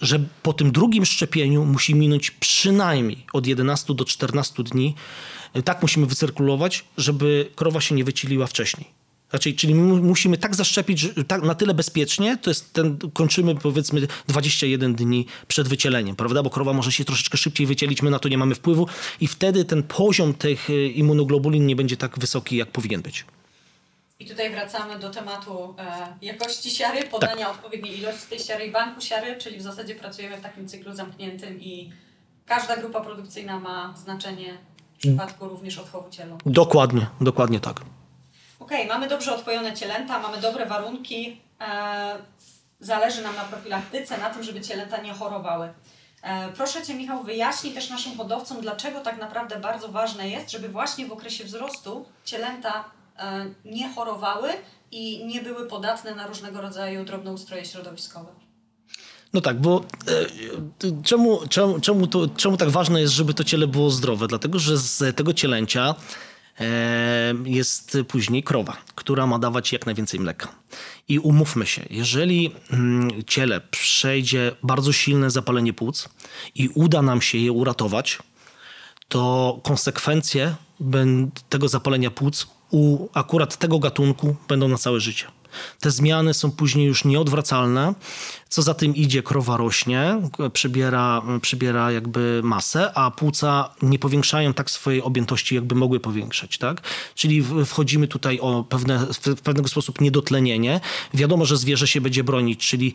że 0.00 0.20
po 0.42 0.52
tym 0.52 0.72
drugim 0.72 1.04
szczepieniu 1.04 1.64
musi 1.64 1.94
minąć 1.94 2.30
przynajmniej 2.30 3.26
od 3.32 3.46
11 3.46 3.94
do 3.94 4.04
14 4.04 4.62
dni. 4.62 4.94
Tak 5.64 5.82
musimy 5.82 6.06
wycyrkulować, 6.06 6.84
żeby 6.96 7.50
krowa 7.56 7.80
się 7.80 7.94
nie 7.94 8.04
wyciliła 8.04 8.46
wcześniej. 8.46 9.01
Znaczy, 9.32 9.52
czyli 9.54 9.74
mu- 9.74 9.96
musimy 10.02 10.38
tak 10.38 10.54
zaszczepić, 10.54 11.06
tak 11.28 11.42
na 11.42 11.54
tyle 11.54 11.74
bezpiecznie, 11.74 12.36
to 12.36 12.50
jest 12.50 12.72
ten, 12.72 12.98
kończymy 13.12 13.54
powiedzmy 13.54 14.06
21 14.28 14.94
dni 14.94 15.26
przed 15.48 15.68
wycieleniem, 15.68 16.16
prawda? 16.16 16.42
Bo 16.42 16.50
krowa 16.50 16.72
może 16.72 16.92
się 16.92 17.04
troszeczkę 17.04 17.38
szybciej 17.38 17.66
wycielić, 17.66 18.02
my 18.02 18.10
na 18.10 18.18
to 18.18 18.28
nie 18.28 18.38
mamy 18.38 18.54
wpływu 18.54 18.86
i 19.20 19.26
wtedy 19.28 19.64
ten 19.64 19.82
poziom 19.82 20.34
tych 20.34 20.70
y, 20.70 20.86
immunoglobulin 20.88 21.66
nie 21.66 21.76
będzie 21.76 21.96
tak 21.96 22.18
wysoki, 22.18 22.56
jak 22.56 22.70
powinien 22.70 23.02
być. 23.02 23.24
I 24.20 24.26
tutaj 24.26 24.50
wracamy 24.50 24.98
do 24.98 25.10
tematu 25.10 25.74
e, 25.78 26.06
jakości 26.22 26.70
siary, 26.70 27.02
podania 27.02 27.50
odpowiedniej 27.50 27.98
ilości 27.98 28.26
tej 28.30 28.38
siary 28.38 28.64
i 28.66 28.70
banku 28.70 29.00
siary, 29.00 29.36
czyli 29.38 29.58
w 29.58 29.62
zasadzie 29.62 29.94
pracujemy 29.94 30.36
w 30.36 30.40
takim 30.40 30.68
cyklu 30.68 30.94
zamkniętym 30.94 31.60
i 31.60 31.90
każda 32.46 32.76
grupa 32.76 33.00
produkcyjna 33.00 33.60
ma 33.60 33.94
znaczenie 33.96 34.58
w 34.94 34.98
przypadku 34.98 35.48
również 35.48 35.78
odchowu 35.78 36.10
cieląt. 36.10 36.42
Dokładnie, 36.46 37.06
dokładnie 37.20 37.60
tak. 37.60 37.80
Okej, 38.62 38.86
mamy 38.86 39.08
dobrze 39.08 39.34
odpojone 39.34 39.72
cielęta, 39.76 40.18
mamy 40.18 40.40
dobre 40.40 40.66
warunki. 40.66 41.40
E, 41.60 42.14
zależy 42.80 43.22
nam 43.22 43.36
na 43.36 43.44
profilaktyce, 43.44 44.18
na 44.18 44.30
tym, 44.30 44.42
żeby 44.42 44.60
cielęta 44.60 44.96
nie 45.02 45.12
chorowały. 45.12 45.72
E, 46.22 46.48
Proszę 46.52 46.82
Cię, 46.82 46.94
Michał, 46.94 47.22
wyjaśnij 47.22 47.74
też 47.74 47.90
naszym 47.90 48.16
hodowcom, 48.16 48.60
dlaczego 48.60 49.00
tak 49.00 49.18
naprawdę 49.18 49.60
bardzo 49.60 49.88
ważne 49.88 50.28
jest, 50.28 50.50
żeby 50.50 50.68
właśnie 50.68 51.06
w 51.06 51.12
okresie 51.12 51.44
wzrostu 51.44 52.04
cielęta 52.24 52.84
e, 53.18 53.46
nie 53.64 53.92
chorowały 53.94 54.48
i 54.90 55.24
nie 55.26 55.40
były 55.42 55.66
podatne 55.66 56.14
na 56.14 56.26
różnego 56.26 56.60
rodzaju 56.60 57.04
drobnoustroje 57.04 57.64
środowiskowe. 57.64 58.28
No 59.32 59.40
tak, 59.40 59.60
bo 59.60 59.84
e, 60.08 61.02
czemu, 61.02 61.40
czemu, 61.48 61.80
czemu, 61.80 62.06
to, 62.06 62.28
czemu 62.36 62.56
tak 62.56 62.70
ważne 62.70 63.00
jest, 63.00 63.12
żeby 63.14 63.34
to 63.34 63.44
ciele 63.44 63.66
było 63.66 63.90
zdrowe? 63.90 64.28
Dlatego, 64.28 64.58
że 64.58 64.76
z 64.78 65.16
tego 65.16 65.34
cielęcia 65.34 65.94
jest 67.44 67.98
później 68.08 68.42
krowa, 68.42 68.76
która 68.94 69.26
ma 69.26 69.38
dawać 69.38 69.72
jak 69.72 69.86
najwięcej 69.86 70.20
mleka. 70.20 70.48
I 71.08 71.18
umówmy 71.18 71.66
się, 71.66 71.82
jeżeli 71.90 72.50
mm, 72.70 73.10
ciele 73.26 73.60
przejdzie 73.60 74.56
bardzo 74.62 74.92
silne 74.92 75.30
zapalenie 75.30 75.72
płuc 75.72 76.08
i 76.54 76.68
uda 76.68 77.02
nam 77.02 77.22
się 77.22 77.38
je 77.38 77.52
uratować, 77.52 78.18
to 79.08 79.60
konsekwencje 79.62 80.54
tego 81.48 81.68
zapalenia 81.68 82.10
płuc 82.10 82.46
u 82.70 83.08
akurat 83.14 83.56
tego 83.56 83.78
gatunku 83.78 84.36
będą 84.48 84.68
na 84.68 84.78
całe 84.78 85.00
życie. 85.00 85.26
Te 85.80 85.90
zmiany 85.90 86.34
są 86.34 86.50
później 86.50 86.86
już 86.86 87.04
nieodwracalne. 87.04 87.94
Co 88.48 88.62
za 88.62 88.74
tym 88.74 88.96
idzie, 88.96 89.22
krowa 89.22 89.56
rośnie, 89.56 90.20
przybiera, 90.52 91.22
przybiera 91.42 91.92
jakby 91.92 92.40
masę, 92.44 92.92
a 92.94 93.10
płuca 93.10 93.68
nie 93.82 93.98
powiększają 93.98 94.54
tak 94.54 94.70
swojej 94.70 95.02
objętości, 95.02 95.54
jakby 95.54 95.74
mogły 95.74 96.00
powiększać. 96.00 96.58
Tak? 96.58 96.80
Czyli 97.14 97.44
wchodzimy 97.66 98.08
tutaj 98.08 98.38
o 98.40 98.64
pewne, 98.64 99.06
w 99.36 99.40
pewnego 99.40 99.68
sposób 99.68 100.00
niedotlenienie. 100.00 100.80
Wiadomo, 101.14 101.44
że 101.44 101.56
zwierzę 101.56 101.86
się 101.86 102.00
będzie 102.00 102.24
bronić, 102.24 102.68
czyli 102.68 102.94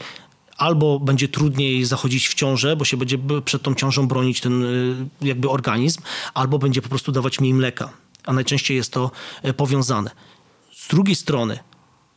albo 0.58 1.00
będzie 1.00 1.28
trudniej 1.28 1.86
zachodzić 1.86 2.28
w 2.28 2.34
ciążę, 2.34 2.76
bo 2.76 2.86
się 2.86 2.98
będzie 2.98 3.18
przed 3.46 3.62
tą 3.62 3.76
ciążą 3.76 4.08
bronić 4.08 4.42
ten 4.42 4.64
y, 4.64 4.96
jakby 5.22 5.50
organizm, 5.50 6.02
albo 6.34 6.60
będzie 6.60 6.82
po 6.82 6.90
prostu 6.90 7.12
dawać 7.12 7.40
mniej 7.40 7.54
mleka. 7.54 7.90
A 8.26 8.34
najczęściej 8.34 8.78
jest 8.78 8.94
to 8.94 9.12
e, 9.44 9.54
powiązane. 9.54 10.12
Z 10.74 10.88
drugiej 10.88 11.16
strony, 11.16 11.60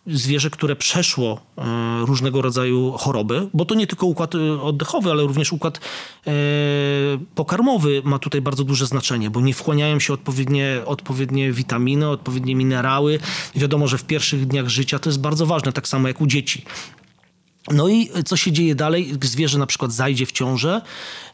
zwierzę, 0.06 0.50
które 0.50 0.76
przeszło 0.76 1.40
e, 1.58 1.62
różnego 2.06 2.42
rodzaju 2.42 2.92
choroby, 2.92 3.48
bo 3.54 3.64
to 3.64 3.74
nie 3.74 3.86
tylko 3.86 4.06
układ 4.06 4.34
e, 4.34 4.62
oddechowy, 4.62 5.10
ale 5.10 5.22
również 5.22 5.52
układ 5.52 5.80
e, 6.26 6.32
pokarmowy 7.34 8.02
ma 8.04 8.18
tutaj 8.18 8.40
bardzo 8.40 8.64
duże 8.64 8.86
znaczenie, 8.86 9.30
bo 9.30 9.40
nie 9.40 9.54
wchłaniają 9.54 10.00
się 10.00 10.12
odpowiednie, 10.12 10.82
odpowiednie 10.86 11.52
witaminy, 11.52 12.08
odpowiednie 12.08 12.56
minerały. 12.56 13.18
Wiadomo, 13.54 13.88
że 13.88 13.98
w 13.98 14.04
pierwszych 14.04 14.46
dniach 14.46 14.68
życia 14.68 14.98
to 14.98 15.08
jest 15.08 15.20
bardzo 15.20 15.46
ważne, 15.46 15.72
tak 15.72 15.88
samo 15.88 16.08
jak 16.08 16.20
u 16.20 16.26
dzieci. 16.26 16.64
No 17.68 17.88
i 17.88 18.10
co 18.24 18.36
się 18.36 18.52
dzieje 18.52 18.74
dalej? 18.74 19.12
Zwierzę 19.22 19.58
na 19.58 19.66
przykład 19.66 19.92
zajdzie 19.92 20.26
w 20.26 20.32
ciążę 20.32 20.82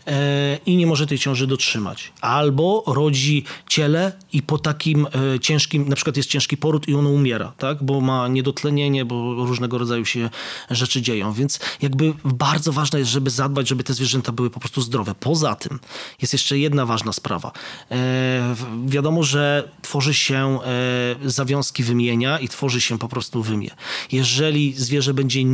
e, 0.07 0.59
i 0.67 0.77
nie 0.77 0.87
może 0.87 1.07
tej 1.07 1.19
ciąży 1.19 1.47
dotrzymać. 1.47 2.13
Albo 2.21 2.85
rodzi 2.87 3.45
ciele 3.69 4.13
i 4.33 4.43
po 4.43 4.59
takim 4.59 5.07
e, 5.35 5.41
ciężkim, 5.41 5.89
na 5.89 5.97
przykład 5.97 6.17
jest 6.17 6.29
ciężki 6.29 6.57
poród 6.57 6.89
i 6.89 6.95
ono 6.95 7.11
umiera, 7.11 7.53
tak? 7.59 7.83
bo 7.83 8.01
ma 8.01 8.29
niedotlenienie, 8.29 9.05
bo 9.05 9.35
różnego 9.35 9.79
rodzaju 9.79 10.05
się 10.05 10.31
rzeczy 10.71 11.03
dzieją. 11.03 11.33
Więc 11.33 11.61
jakby 11.83 12.15
bardzo 12.25 12.73
ważne 12.73 12.99
jest, 12.99 13.11
żeby 13.11 13.31
zadbać, 13.31 13.69
żeby 13.69 13.85
te 13.85 13.95
zwierzęta 13.95 14.33
były 14.33 14.51
po 14.51 14.61
prostu 14.61 14.81
zdrowe. 14.81 15.15
Poza 15.21 15.55
tym 15.55 15.81
jest 16.23 16.33
jeszcze 16.33 16.59
jedna 16.59 16.87
ważna 16.87 17.13
sprawa. 17.13 17.53
E, 17.91 18.55
wiadomo, 18.87 19.23
że 19.23 19.69
tworzy 19.83 20.15
się 20.15 20.59
zawiązki 21.25 21.83
wymienia 21.83 22.39
i 22.39 22.49
tworzy 22.49 22.81
się 22.81 22.99
po 22.99 23.09
prostu 23.09 23.43
wymie. 23.43 23.71
Jeżeli 24.13 24.73
zwierzę 24.73 25.15
będzie 25.15 25.45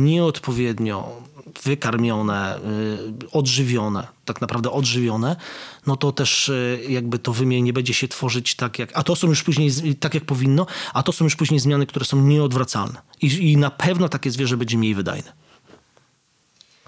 nieodpowiednio 0.63 1.33
wykarmione, 1.63 2.59
y, 3.23 3.31
odżywione, 3.31 4.07
tak 4.25 4.41
naprawdę 4.41 4.71
odżywione, 4.71 5.35
no 5.87 5.97
to 5.97 6.11
też 6.11 6.49
y, 6.49 6.85
jakby 6.89 7.19
to 7.19 7.33
wymie 7.33 7.61
nie 7.61 7.73
będzie 7.73 7.93
się 7.93 8.07
tworzyć 8.07 8.55
tak 8.55 8.79
jak, 8.79 8.91
a 8.93 9.03
to 9.03 9.15
są 9.15 9.27
już 9.27 9.43
później, 9.43 9.95
tak 9.99 10.13
jak 10.13 10.25
powinno, 10.25 10.65
a 10.93 11.03
to 11.03 11.11
są 11.11 11.25
już 11.25 11.35
później 11.35 11.59
zmiany, 11.59 11.85
które 11.85 12.05
są 12.05 12.21
nieodwracalne. 12.21 13.01
I, 13.21 13.51
i 13.51 13.57
na 13.57 13.71
pewno 13.71 14.09
takie 14.09 14.31
zwierzę 14.31 14.57
będzie 14.57 14.77
mniej 14.77 14.95
wydajne. 14.95 15.42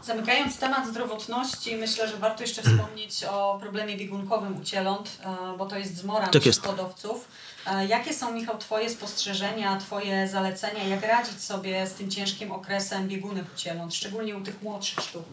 Zamykając 0.06 0.58
temat 0.60 0.88
zdrowotności, 0.88 1.76
myślę, 1.76 2.08
że 2.08 2.18
warto 2.18 2.44
jeszcze 2.44 2.62
wspomnieć 2.62 3.24
o 3.24 3.58
problemie 3.62 3.98
biegunkowym 3.98 4.62
u 4.62 4.64
cieląt, 4.64 5.18
e, 5.24 5.58
bo 5.58 5.66
to 5.66 5.78
jest 5.78 5.98
zmora 5.98 6.28
Tak 6.28 6.46
jest. 6.46 6.62
hodowców. 6.62 7.28
E, 7.68 7.86
Jakie 7.88 8.14
są, 8.14 8.32
Michał, 8.34 8.58
Twoje 8.58 8.90
spostrzeżenia, 8.90 9.78
Twoje 9.78 10.28
zalecenia, 10.28 10.84
jak 10.84 11.02
radzić 11.08 11.42
sobie 11.44 11.88
z 11.88 11.94
tym 11.94 12.12
ciężkim 12.12 12.52
okresem 12.52 13.08
biegunek 13.08 13.46
u 13.56 13.58
cieląt, 13.58 13.96
szczególnie 13.96 14.38
u 14.38 14.42
tych 14.42 14.62
młodszych 14.62 15.00
sztuk? 15.04 15.24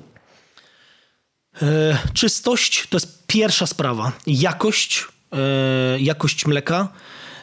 E, 1.63 1.99
czystość 2.15 2.87
to 2.91 2.97
jest 2.97 3.27
pierwsza 3.27 3.67
sprawa. 3.67 4.13
Jakość, 4.27 5.05
e, 5.33 6.01
jakość 6.01 6.47
mleka, 6.47 6.89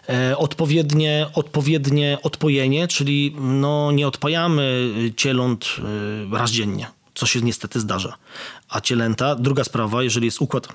e, 0.10 0.38
odpowiednie, 0.38 1.28
odpowiednie 1.34 2.18
odpojenie, 2.24 2.88
czyli 2.88 3.36
no, 3.39 3.92
nie 3.92 4.08
odpajamy 4.08 4.89
cieląt 5.18 5.65
raz 6.32 6.52
dziennie, 6.52 6.88
co 7.13 7.26
się 7.26 7.41
niestety 7.41 7.80
zdarza. 7.80 8.17
A 8.69 8.82
cielęta, 8.82 9.36
druga 9.36 9.63
sprawa, 9.63 10.04
jeżeli 10.04 10.26
jest 10.26 10.41
układ 10.41 10.67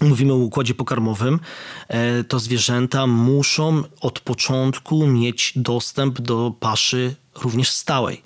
Mówimy 0.00 0.32
o 0.32 0.36
układzie 0.36 0.74
pokarmowym, 0.74 1.40
e, 1.88 2.24
to 2.24 2.38
zwierzęta 2.38 3.06
muszą 3.06 3.82
od 4.00 4.20
początku 4.20 5.06
mieć 5.06 5.52
dostęp 5.56 6.20
do 6.20 6.52
paszy 6.60 7.14
również 7.34 7.70
stałej. 7.70 8.22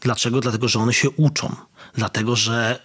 Dlaczego? 0.00 0.40
Dlatego, 0.40 0.68
że 0.68 0.78
one 0.78 0.92
się 0.94 1.10
uczą. 1.10 1.56
Dlatego, 1.94 2.36
że 2.36 2.82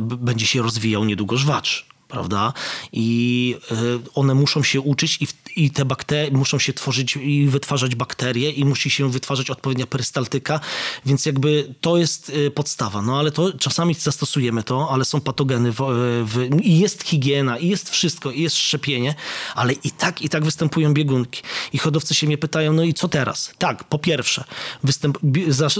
b- 0.00 0.16
będzie 0.16 0.46
się 0.46 0.62
rozwijał 0.62 1.04
niedługo 1.04 1.36
żwacz. 1.36 1.86
Prawda? 2.14 2.52
I 2.92 3.56
y, 3.72 4.10
one 4.14 4.34
muszą 4.34 4.62
się 4.62 4.80
uczyć 4.80 5.18
i, 5.20 5.26
i 5.64 5.70
te 5.70 5.84
bakterie 5.84 6.30
muszą 6.30 6.58
się 6.58 6.72
tworzyć 6.72 7.16
i 7.16 7.46
wytwarzać 7.46 7.94
bakterie 7.94 8.50
i 8.50 8.64
musi 8.64 8.90
się 8.90 9.10
wytwarzać 9.10 9.50
odpowiednia 9.50 9.86
perystaltyka, 9.86 10.60
więc 11.06 11.26
jakby 11.26 11.74
to 11.80 11.96
jest 11.96 12.28
y, 12.28 12.50
podstawa. 12.50 13.02
No 13.02 13.18
ale 13.18 13.30
to 13.30 13.52
czasami 13.52 13.94
zastosujemy 13.94 14.62
to, 14.62 14.90
ale 14.90 15.04
są 15.04 15.20
patogeny 15.20 15.72
w, 15.72 15.76
w, 16.24 16.60
i 16.62 16.78
jest 16.78 17.02
higiena, 17.02 17.58
i 17.58 17.68
jest 17.68 17.90
wszystko, 17.90 18.30
i 18.30 18.42
jest 18.42 18.56
szczepienie, 18.56 19.14
ale 19.54 19.72
i 19.72 19.90
tak, 19.90 20.22
i 20.22 20.28
tak 20.28 20.44
występują 20.44 20.94
biegunki. 20.94 21.42
I 21.72 21.78
hodowcy 21.78 22.14
się 22.14 22.26
mnie 22.26 22.38
pytają, 22.38 22.72
no 22.72 22.82
i 22.82 22.94
co 22.94 23.08
teraz? 23.08 23.52
Tak, 23.58 23.84
po 23.84 23.98
pierwsze, 23.98 24.44
występ, 24.84 25.18
za, 25.48 25.66
e, 25.66 25.70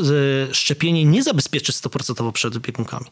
szczepienie 0.54 1.04
nie 1.04 1.22
zabezpieczy 1.22 1.72
100% 1.72 2.32
przed 2.32 2.58
biegunkami. 2.58 3.06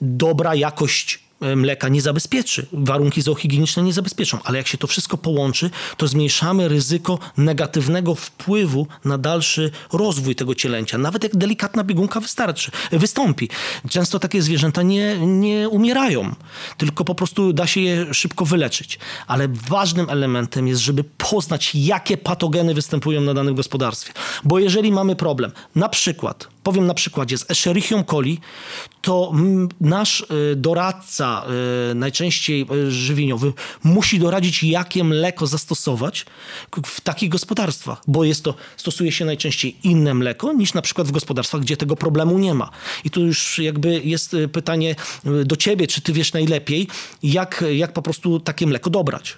Dobra 0.00 0.54
jakość 0.54 1.14
e, 1.14 1.23
mleka 1.40 1.88
nie 1.88 2.02
zabezpieczy, 2.02 2.66
warunki 2.72 3.22
zoohigieniczne 3.22 3.82
nie 3.82 3.92
zabezpieczą, 3.92 4.38
ale 4.44 4.58
jak 4.58 4.66
się 4.66 4.78
to 4.78 4.86
wszystko 4.86 5.16
połączy, 5.16 5.70
to 5.96 6.08
zmniejszamy 6.08 6.68
ryzyko 6.68 7.18
negatywnego 7.36 8.14
wpływu 8.14 8.86
na 9.04 9.18
dalszy 9.18 9.70
rozwój 9.92 10.34
tego 10.34 10.54
cielęcia. 10.54 10.98
Nawet 10.98 11.22
jak 11.22 11.36
delikatna 11.36 11.84
biegunka 11.84 12.20
wystarczy, 12.20 12.70
wystąpi. 12.92 13.48
Często 13.88 14.18
takie 14.18 14.42
zwierzęta 14.42 14.82
nie, 14.82 15.18
nie 15.26 15.68
umierają, 15.68 16.34
tylko 16.78 17.04
po 17.04 17.14
prostu 17.14 17.52
da 17.52 17.66
się 17.66 17.80
je 17.80 18.14
szybko 18.14 18.44
wyleczyć. 18.44 18.98
Ale 19.26 19.48
ważnym 19.48 20.10
elementem 20.10 20.68
jest, 20.68 20.80
żeby 20.80 21.04
poznać, 21.04 21.74
jakie 21.74 22.16
patogeny 22.16 22.74
występują 22.74 23.20
na 23.20 23.34
danym 23.34 23.54
gospodarstwie. 23.54 24.12
Bo 24.44 24.58
jeżeli 24.58 24.92
mamy 24.92 25.16
problem, 25.16 25.52
na 25.74 25.88
przykład, 25.88 26.53
powiem 26.64 26.86
na 26.86 26.94
przykładzie 26.94 27.38
z 27.38 27.50
Escherichią 27.50 28.04
coli, 28.04 28.40
to 29.02 29.32
nasz 29.80 30.20
y, 30.20 30.56
doradca, 30.56 31.44
y, 31.90 31.94
najczęściej 31.94 32.66
y, 32.72 32.90
żywieniowy, 32.90 33.52
musi 33.84 34.18
doradzić, 34.18 34.62
jakie 34.62 35.04
mleko 35.04 35.46
zastosować 35.46 36.26
w 36.86 37.00
takich 37.00 37.28
gospodarstwach, 37.28 38.02
bo 38.06 38.24
jest 38.24 38.44
to, 38.44 38.54
stosuje 38.76 39.12
się 39.12 39.24
najczęściej 39.24 39.76
inne 39.82 40.14
mleko 40.14 40.52
niż 40.52 40.74
na 40.74 40.82
przykład 40.82 41.08
w 41.08 41.12
gospodarstwach, 41.12 41.60
gdzie 41.60 41.76
tego 41.76 41.96
problemu 41.96 42.38
nie 42.38 42.54
ma. 42.54 42.70
I 43.04 43.10
tu 43.10 43.20
już 43.26 43.58
jakby 43.58 44.00
jest 44.04 44.36
pytanie 44.52 44.96
do 45.44 45.56
ciebie, 45.56 45.86
czy 45.86 46.00
ty 46.00 46.12
wiesz 46.12 46.32
najlepiej, 46.32 46.88
jak, 47.22 47.64
jak 47.72 47.92
po 47.92 48.02
prostu 48.02 48.40
takie 48.40 48.66
mleko 48.66 48.90
dobrać. 48.90 49.36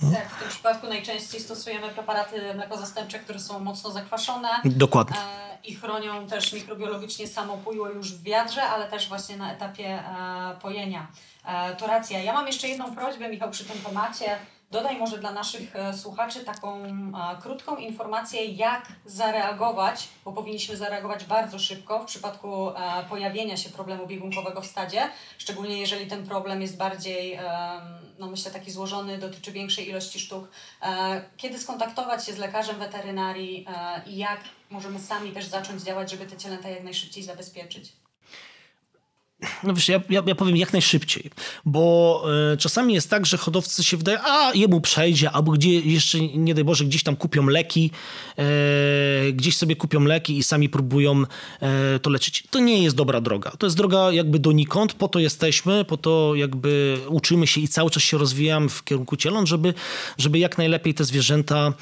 Tak, 0.00 0.30
w 0.30 0.38
tym 0.40 0.48
przypadku 0.48 0.86
najczęściej 0.86 1.40
stosujemy 1.40 1.88
preparaty 1.88 2.54
mleko-zastępcze, 2.54 3.18
które 3.18 3.38
są 3.38 3.58
mocno 3.58 3.90
zakwaszone. 3.90 4.48
Dokładnie. 4.64 5.16
E, 5.16 5.58
I 5.64 5.74
chronią 5.74 6.26
też 6.26 6.52
mikrobiologicznie 6.52 7.28
samo 7.28 7.56
pujło 7.56 7.88
już 7.88 8.12
w 8.12 8.22
wiadrze, 8.22 8.62
ale 8.62 8.88
też 8.88 9.08
właśnie 9.08 9.36
na 9.36 9.52
etapie 9.52 9.86
e, 9.86 10.56
pojenia. 10.62 11.06
E, 11.44 11.76
to 11.76 11.86
racja. 11.86 12.22
Ja 12.22 12.32
mam 12.32 12.46
jeszcze 12.46 12.68
jedną 12.68 12.94
prośbę, 12.94 13.28
Michał, 13.28 13.50
przy 13.50 13.64
tym 13.64 13.78
temacie. 13.80 14.38
Dodaj 14.70 14.98
może 14.98 15.18
dla 15.18 15.32
naszych 15.32 15.76
e, 15.76 15.94
słuchaczy 15.94 16.44
taką 16.44 16.84
e, 16.84 17.12
krótką 17.42 17.76
informację, 17.76 18.44
jak 18.44 18.86
zareagować, 19.06 20.08
bo 20.24 20.32
powinniśmy 20.32 20.76
zareagować 20.76 21.24
bardzo 21.24 21.58
szybko 21.58 22.02
w 22.02 22.06
przypadku 22.06 22.70
e, 22.70 22.74
pojawienia 23.08 23.56
się 23.56 23.70
problemu 23.70 24.06
biegunkowego 24.06 24.60
w 24.60 24.66
stadzie, 24.66 25.10
szczególnie 25.38 25.80
jeżeli 25.80 26.06
ten 26.06 26.26
problem 26.26 26.62
jest 26.62 26.76
bardziej, 26.76 27.38
no 28.18 28.26
myślę, 28.26 28.50
taki 28.50 28.70
złożony, 28.70 29.18
dotyczy 29.18 29.52
większej 29.52 29.88
ilości 29.88 30.20
sztuk. 30.20 30.48
Kiedy 31.36 31.58
skontaktować 31.58 32.26
się 32.26 32.32
z 32.32 32.38
lekarzem 32.38 32.78
weterynarii 32.78 33.66
i 34.06 34.16
jak 34.16 34.40
możemy 34.70 35.00
sami 35.00 35.32
też 35.32 35.44
zacząć 35.44 35.82
działać, 35.82 36.10
żeby 36.10 36.26
te 36.26 36.36
cielęta 36.36 36.68
jak 36.68 36.84
najszybciej 36.84 37.22
zabezpieczyć? 37.22 37.92
No 39.62 39.74
wiesz, 39.74 39.88
ja, 39.88 40.00
ja, 40.10 40.22
ja 40.26 40.34
powiem 40.34 40.56
jak 40.56 40.72
najszybciej, 40.72 41.30
bo 41.64 42.24
e, 42.52 42.56
czasami 42.56 42.94
jest 42.94 43.10
tak, 43.10 43.26
że 43.26 43.36
hodowcy 43.36 43.84
się 43.84 43.96
wydaje, 43.96 44.18
a 44.22 44.52
jemu 44.54 44.80
przejdzie, 44.80 45.30
albo 45.30 45.52
gdzie 45.52 45.80
jeszcze, 45.80 46.20
nie 46.20 46.54
daj 46.54 46.64
Boże, 46.64 46.84
gdzieś 46.84 47.02
tam 47.02 47.16
kupią 47.16 47.46
leki, 47.46 47.90
e, 48.36 49.32
gdzieś 49.32 49.56
sobie 49.56 49.76
kupią 49.76 50.00
leki 50.00 50.38
i 50.38 50.42
sami 50.42 50.68
próbują 50.68 51.22
e, 51.60 51.98
to 51.98 52.10
leczyć. 52.10 52.44
To 52.50 52.58
nie 52.58 52.82
jest 52.82 52.96
dobra 52.96 53.20
droga. 53.20 53.50
To 53.50 53.66
jest 53.66 53.76
droga 53.76 54.12
jakby 54.12 54.38
donikąd, 54.38 54.92
po 54.92 55.08
to 55.08 55.18
jesteśmy, 55.18 55.84
po 55.84 55.96
to 55.96 56.34
jakby 56.34 56.98
uczymy 57.08 57.46
się 57.46 57.60
i 57.60 57.68
cały 57.68 57.90
czas 57.90 58.02
się 58.02 58.18
rozwijamy 58.18 58.68
w 58.68 58.84
kierunku 58.84 59.16
cieląt, 59.16 59.48
żeby, 59.48 59.74
żeby 60.18 60.38
jak 60.38 60.58
najlepiej 60.58 60.94
te 60.94 61.04
zwierzęta 61.04 61.72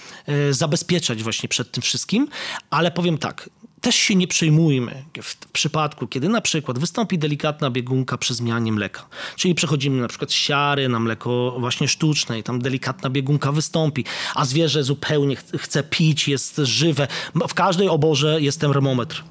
zabezpieczać 0.51 1.23
właśnie 1.23 1.49
przed 1.49 1.71
tym 1.71 1.83
wszystkim, 1.83 2.29
ale 2.71 2.91
powiem 2.91 3.19
tak, 3.19 3.51
też 3.81 3.95
się 3.95 4.15
nie 4.15 4.27
przejmujmy 4.29 5.05
w 5.23 5.37
przypadku, 5.53 6.07
kiedy 6.07 6.29
na 6.29 6.41
przykład 6.41 6.79
wystąpi 6.79 7.19
delikatna 7.19 7.71
biegunka 7.71 8.19
przy 8.19 8.35
zmianie 8.35 8.73
mleka. 8.73 9.09
Czyli 9.37 9.55
przechodzimy 9.55 10.01
na 10.03 10.09
przykład 10.09 10.31
z 10.31 10.35
siary 10.35 10.89
na 10.89 11.01
mleko 11.01 11.57
właśnie 11.59 11.89
sztuczne 11.89 12.39
i 12.39 12.43
tam 12.43 12.59
delikatna 12.59 13.11
biegunka 13.11 13.53
wystąpi, 13.53 14.05
a 14.35 14.45
zwierzę 14.45 14.85
zupełnie 14.85 15.37
ch- 15.37 15.45
chce 15.59 15.83
pić, 15.83 16.29
jest 16.29 16.57
żywe. 16.57 17.09
W 17.49 17.55
każdej 17.55 17.89
oborze 17.89 18.41
jest 18.41 18.61
termometr. 18.61 19.25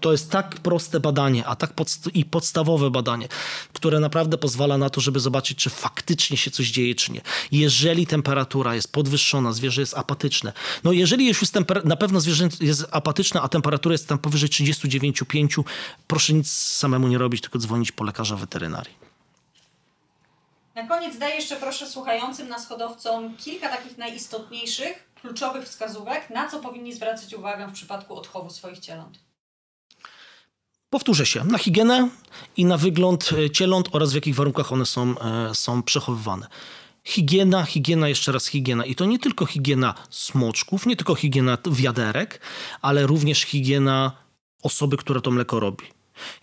To 0.00 0.12
jest 0.12 0.30
tak 0.30 0.54
proste 0.60 1.00
badanie, 1.00 1.46
a 1.46 1.56
tak 1.56 1.74
podst- 1.74 2.10
i 2.14 2.24
podstawowe 2.24 2.90
badanie, 2.90 3.28
które 3.72 4.00
naprawdę 4.00 4.38
pozwala 4.38 4.78
na 4.78 4.90
to, 4.90 5.00
żeby 5.00 5.20
zobaczyć, 5.20 5.58
czy 5.58 5.70
faktycznie 5.70 6.36
się 6.36 6.50
coś 6.50 6.70
dzieje, 6.70 6.94
czy 6.94 7.12
nie. 7.12 7.20
Jeżeli 7.52 8.06
temperatura 8.06 8.74
jest 8.74 8.92
podwyższona, 8.92 9.52
zwierzę 9.52 9.80
jest 9.80 9.94
apatyczne. 9.96 10.52
No 10.84 10.92
jeżeli 10.92 11.28
już 11.28 11.40
jest 11.40 11.54
temper- 11.54 11.84
na 11.84 11.96
pewno 11.96 12.20
zwierzę 12.20 12.48
jest 12.60 12.86
apatyczne, 12.90 13.40
a 13.40 13.48
temperatura 13.48 13.92
jest 13.92 14.08
tam 14.08 14.18
powyżej 14.18 14.48
39,5, 14.48 15.64
proszę 16.06 16.32
nic 16.32 16.50
samemu 16.50 17.08
nie 17.08 17.18
robić, 17.18 17.40
tylko 17.40 17.58
dzwonić 17.58 17.92
po 17.92 18.04
lekarza 18.04 18.36
weterynarii. 18.36 18.94
Na 20.74 20.86
koniec 20.88 21.18
daj 21.18 21.36
jeszcze 21.36 21.56
proszę 21.56 21.86
słuchającym 21.86 22.48
nas 22.48 22.66
hodowcom 22.68 23.36
kilka 23.36 23.68
takich 23.68 23.98
najistotniejszych, 23.98 25.10
kluczowych 25.20 25.64
wskazówek, 25.64 26.30
na 26.30 26.48
co 26.50 26.60
powinni 26.60 26.92
zwracać 26.94 27.34
uwagę 27.34 27.66
w 27.68 27.72
przypadku 27.72 28.14
odchowu 28.16 28.50
swoich 28.50 28.78
cieląt. 28.78 29.18
Powtórzę 30.90 31.26
się, 31.26 31.44
na 31.44 31.58
higienę 31.58 32.08
i 32.56 32.64
na 32.64 32.76
wygląd 32.76 33.30
e, 33.32 33.50
cieląt 33.50 33.88
oraz 33.92 34.12
w 34.12 34.14
jakich 34.14 34.34
warunkach 34.34 34.72
one 34.72 34.86
są, 34.86 35.18
e, 35.18 35.54
są 35.54 35.82
przechowywane. 35.82 36.46
Higiena, 37.04 37.64
higiena, 37.64 38.08
jeszcze 38.08 38.32
raz 38.32 38.46
higiena. 38.46 38.84
I 38.84 38.94
to 38.94 39.04
nie 39.04 39.18
tylko 39.18 39.46
higiena 39.46 39.94
smoczków, 40.10 40.86
nie 40.86 40.96
tylko 40.96 41.14
higiena 41.14 41.58
wiaderek, 41.70 42.40
ale 42.82 43.06
również 43.06 43.40
higiena 43.42 44.12
osoby, 44.62 44.96
która 44.96 45.20
to 45.20 45.30
mleko 45.30 45.60
robi. 45.60 45.84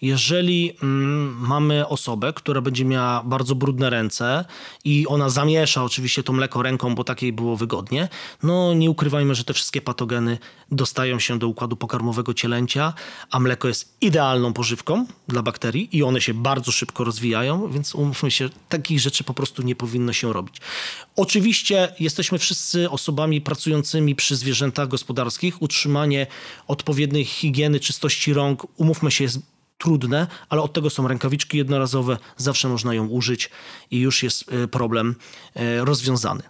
Jeżeli 0.02 0.74
mm, 0.84 1.38
mamy 1.40 1.88
osobę, 1.88 2.34
która 2.34 2.62
będzie 2.62 2.86
miała 2.86 3.24
bardzo 3.24 3.56
brudne 3.56 3.90
ręce 3.90 4.46
i 4.84 5.08
ona 5.08 5.30
zamiesza 5.30 5.84
oczywiście 5.84 6.24
to 6.24 6.34
mleko 6.34 6.62
ręką, 6.62 6.96
bo 6.96 7.04
takiej 7.04 7.34
było 7.34 7.58
wygodnie, 7.58 8.10
no 8.44 8.74
nie 8.74 8.90
ukrywajmy, 8.90 9.36
że 9.36 9.44
te 9.44 9.54
wszystkie 9.54 9.82
patogeny 9.82 10.38
dostają 10.72 11.20
się 11.20 11.40
do 11.40 11.48
układu 11.48 11.76
pokarmowego 11.76 12.34
cielęcia, 12.34 12.94
a 13.32 13.40
mleko 13.40 13.68
jest 13.68 13.98
idealną 14.02 14.54
pożywką 14.54 15.06
dla 15.28 15.42
bakterii 15.42 15.98
i 15.98 16.04
one 16.04 16.22
się 16.22 16.34
bardzo 16.34 16.72
szybko 16.72 17.04
rozwijają, 17.04 17.72
więc 17.72 17.96
umówmy 17.96 18.32
się, 18.32 18.50
takich 18.70 19.00
rzeczy 19.00 19.24
po 19.24 19.34
prostu 19.34 19.62
nie 19.62 19.76
powinno 19.76 20.13
się 20.13 20.34
robić. 20.34 20.58
Oczywiście 21.16 21.94
jesteśmy 22.00 22.38
wszyscy 22.40 22.90
osobami 22.90 23.42
pracującymi 23.42 24.16
przy 24.16 24.36
zwierzętach 24.36 24.88
gospodarskich. 24.88 25.62
Utrzymanie 25.62 26.28
odpowiedniej 26.68 27.26
higieny, 27.26 27.80
czystości 27.80 28.34
rąk, 28.34 28.68
umówmy 28.78 29.12
się, 29.12 29.24
jest 29.24 29.40
trudne, 29.78 30.28
ale 30.50 30.62
od 30.62 30.74
tego 30.74 30.90
są 30.90 31.08
rękawiczki 31.08 31.58
jednorazowe, 31.58 32.18
zawsze 32.38 32.70
można 32.70 32.94
ją 32.94 33.08
użyć 33.08 33.50
i 33.92 34.00
już 34.00 34.24
jest 34.24 34.46
e, 34.52 34.68
problem 34.68 35.16
e, 35.56 35.86
rozwiązany. 35.86 36.44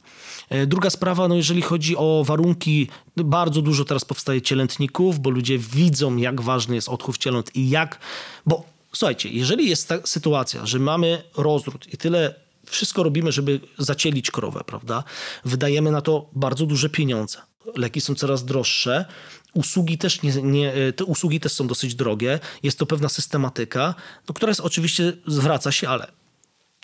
E, 0.50 0.68
Druga 0.68 0.90
sprawa, 0.90 1.28
no 1.28 1.36
jeżeli 1.36 1.62
chodzi 1.62 1.98
o 1.98 2.24
warunki, 2.26 2.88
bardzo 3.18 3.62
dużo 3.62 3.86
teraz 3.86 4.06
powstaje 4.06 4.42
cielętników, 4.42 5.20
bo 5.20 5.30
ludzie 5.30 5.58
widzą, 5.58 6.16
jak 6.16 6.42
ważny 6.42 6.76
jest 6.76 6.90
odchów 6.90 7.18
cieląt 7.18 7.56
i 7.56 7.70
jak, 7.70 8.00
bo 8.46 8.64
słuchajcie, 8.94 9.30
jeżeli 9.30 9.70
jest 9.70 9.88
ta 9.88 9.96
sytuacja, 10.06 10.66
że 10.66 10.80
mamy 10.80 11.24
rozród 11.38 11.94
i 11.94 11.98
tyle 11.98 12.36
wszystko 12.66 13.04
robimy, 13.04 13.32
żeby 13.32 13.60
zacielić 13.78 14.32
krowę, 14.32 14.62
prawda? 14.66 15.04
Wydajemy 15.46 15.92
na 15.92 16.02
to 16.02 16.30
bardzo 16.34 16.66
duże 16.66 16.90
pieniądze. 16.90 17.42
Leki 17.76 18.02
są 18.02 18.16
coraz 18.16 18.46
droższe. 18.46 19.06
Usługi 19.54 19.98
też, 19.98 20.22
nie, 20.22 20.32
nie, 20.42 20.74
te 20.96 21.06
usługi 21.06 21.40
też 21.40 21.52
są 21.52 21.68
dosyć 21.68 21.96
drogie. 21.96 22.40
Jest 22.64 22.80
to 22.80 22.86
pewna 22.86 23.10
systematyka, 23.10 23.96
no, 24.30 24.34
która 24.34 24.50
jest 24.50 24.62
oczywiście, 24.62 25.14
zwraca 25.28 25.72
się, 25.72 25.90
ale 25.90 26.12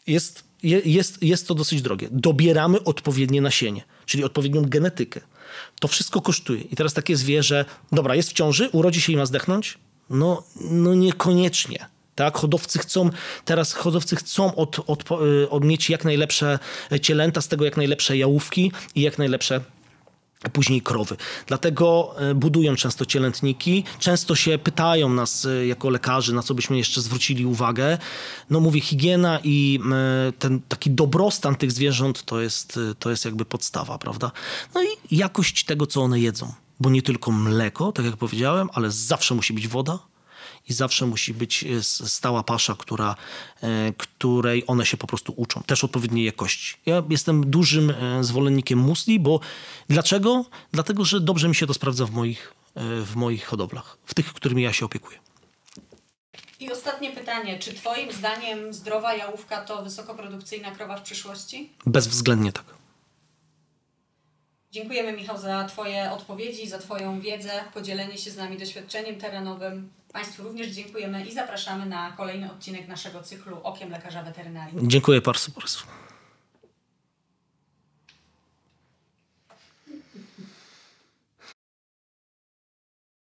jest, 0.08 0.44
je- 0.64 0.82
jest, 0.86 1.24
jest 1.24 1.48
to 1.48 1.56
dosyć 1.56 1.82
drogie. 1.82 2.08
Dobieramy 2.12 2.84
odpowiednie 2.84 3.42
nasienie, 3.42 3.84
czyli 4.06 4.24
odpowiednią 4.24 4.62
genetykę. 4.66 5.22
To 5.80 5.88
wszystko 5.88 6.22
kosztuje. 6.22 6.62
I 6.62 6.76
teraz 6.76 6.94
takie 6.94 7.16
zwierzę, 7.18 7.66
dobra, 7.92 8.16
jest 8.16 8.30
w 8.30 8.34
ciąży, 8.34 8.70
urodzi 8.70 9.02
się 9.02 9.14
i 9.14 9.18
ma 9.18 9.26
zdechnąć? 9.26 9.78
No, 10.10 10.44
no 10.62 10.96
niekoniecznie. 10.96 11.86
Tak, 12.16 12.38
hodowcy 12.38 12.80
chcą, 12.80 13.10
teraz 13.46 13.74
hodowcy 13.74 14.16
chcą 14.16 14.56
od, 14.56 14.80
od, 14.88 15.04
y, 15.12 15.50
od 15.50 15.64
mieć 15.66 15.90
jak 15.90 16.06
najlepsze 16.06 16.60
cielęta, 17.02 17.42
z 17.42 17.48
tego 17.48 17.66
jak 17.66 17.78
najlepsze 17.78 18.18
jałówki 18.18 18.72
i 18.96 19.02
jak 19.02 19.18
najlepsze 19.18 19.62
później 20.50 20.82
krowy. 20.82 21.16
Dlatego 21.48 22.16
e, 22.18 22.36
budują 22.36 22.76
często 22.76 23.06
cielętniki. 23.06 23.84
Często 24.00 24.36
się 24.36 24.58
pytają 24.58 25.10
nas 25.10 25.46
e, 25.46 25.68
jako 25.68 25.90
lekarzy, 25.90 26.34
na 26.34 26.44
co 26.44 26.54
byśmy 26.54 26.78
jeszcze 26.78 27.02
zwrócili 27.02 27.46
uwagę. 27.46 27.98
No 28.50 28.60
mówię, 28.60 28.82
higiena 28.82 29.40
i 29.44 29.80
e, 29.92 30.32
ten 30.40 30.62
taki 30.68 30.92
dobrostan 30.92 31.56
tych 31.56 31.72
zwierząt 31.72 32.24
to 32.24 32.42
jest, 32.42 32.80
to 33.00 33.10
jest 33.10 33.26
jakby 33.26 33.46
podstawa, 33.46 33.98
prawda? 33.98 34.32
No 34.76 34.84
i 34.84 35.18
jakość 35.18 35.66
tego, 35.66 35.88
co 35.88 36.02
one 36.02 36.20
jedzą. 36.20 36.54
Bo 36.80 36.90
nie 36.90 37.02
tylko 37.02 37.32
mleko, 37.32 37.92
tak 37.92 38.06
jak 38.06 38.18
powiedziałem, 38.18 38.70
ale 38.74 38.92
zawsze 38.92 39.36
musi 39.36 39.54
być 39.54 39.68
woda, 39.68 40.00
i 40.70 40.74
zawsze 40.74 41.06
musi 41.06 41.34
być 41.34 41.64
e, 41.64 41.84
stała 41.84 42.44
pasza, 42.44 42.76
która, 42.80 43.16
e, 43.62 43.94
której 43.98 44.64
one 44.68 44.86
się 44.86 44.98
po 44.98 45.08
prostu 45.08 45.34
uczą. 45.38 45.64
Też 45.64 45.84
odpowiedniej 45.84 46.26
jakości. 46.26 46.76
Ja 46.86 47.04
jestem 47.10 47.50
dużym 47.50 47.90
e, 47.90 48.24
zwolennikiem 48.24 48.80
musli, 48.80 49.20
bo 49.20 49.40
dlaczego? 49.90 50.46
Dlatego, 50.72 51.06
że 51.06 51.20
dobrze 51.20 51.48
mi 51.48 51.56
się 51.56 51.68
to 51.68 51.74
sprawdza 51.74 52.06
w 52.06 52.12
moich, 52.12 52.54
w 53.06 53.16
moich 53.16 53.46
hodowlach, 53.46 53.98
w 54.06 54.14
tych, 54.14 54.34
którymi 54.34 54.64
ja 54.64 54.74
się 54.74 54.86
opiekuję. 54.86 55.20
I 56.60 56.72
ostatnie 56.72 57.12
pytanie. 57.12 57.60
Czy 57.60 57.74
Twoim 57.74 58.12
zdaniem 58.12 58.74
zdrowa 58.74 59.16
jałówka 59.16 59.62
to 59.62 59.84
wysokoprodukcyjna 59.84 60.72
krowa 60.72 60.98
w 60.98 61.02
przyszłości? 61.02 61.70
Bezwzględnie 61.86 62.52
tak. 62.52 62.66
Dziękujemy 64.72 65.14
Michał 65.14 65.38
za 65.38 65.64
Twoje 65.64 66.12
odpowiedzi, 66.12 66.68
za 66.68 66.80
Twoją 66.80 67.20
wiedzę, 67.20 67.52
podzielenie 67.74 68.18
się 68.18 68.32
z 68.32 68.38
nami 68.38 68.58
doświadczeniem 68.58 69.16
terenowym. 69.16 69.90
Państwu 70.14 70.44
również 70.44 70.68
dziękujemy 70.68 71.26
i 71.26 71.34
zapraszamy 71.34 71.86
na 71.86 72.12
kolejny 72.12 72.52
odcinek 72.52 72.88
naszego 72.88 73.24
cyklu 73.24 73.58
Okiem 73.64 73.90
Lekarza 73.90 74.24
Weterynarii. 74.24 74.78
Dziękuję 74.88 75.22
bardzo. 75.22 75.52
bardzo. 75.52 75.80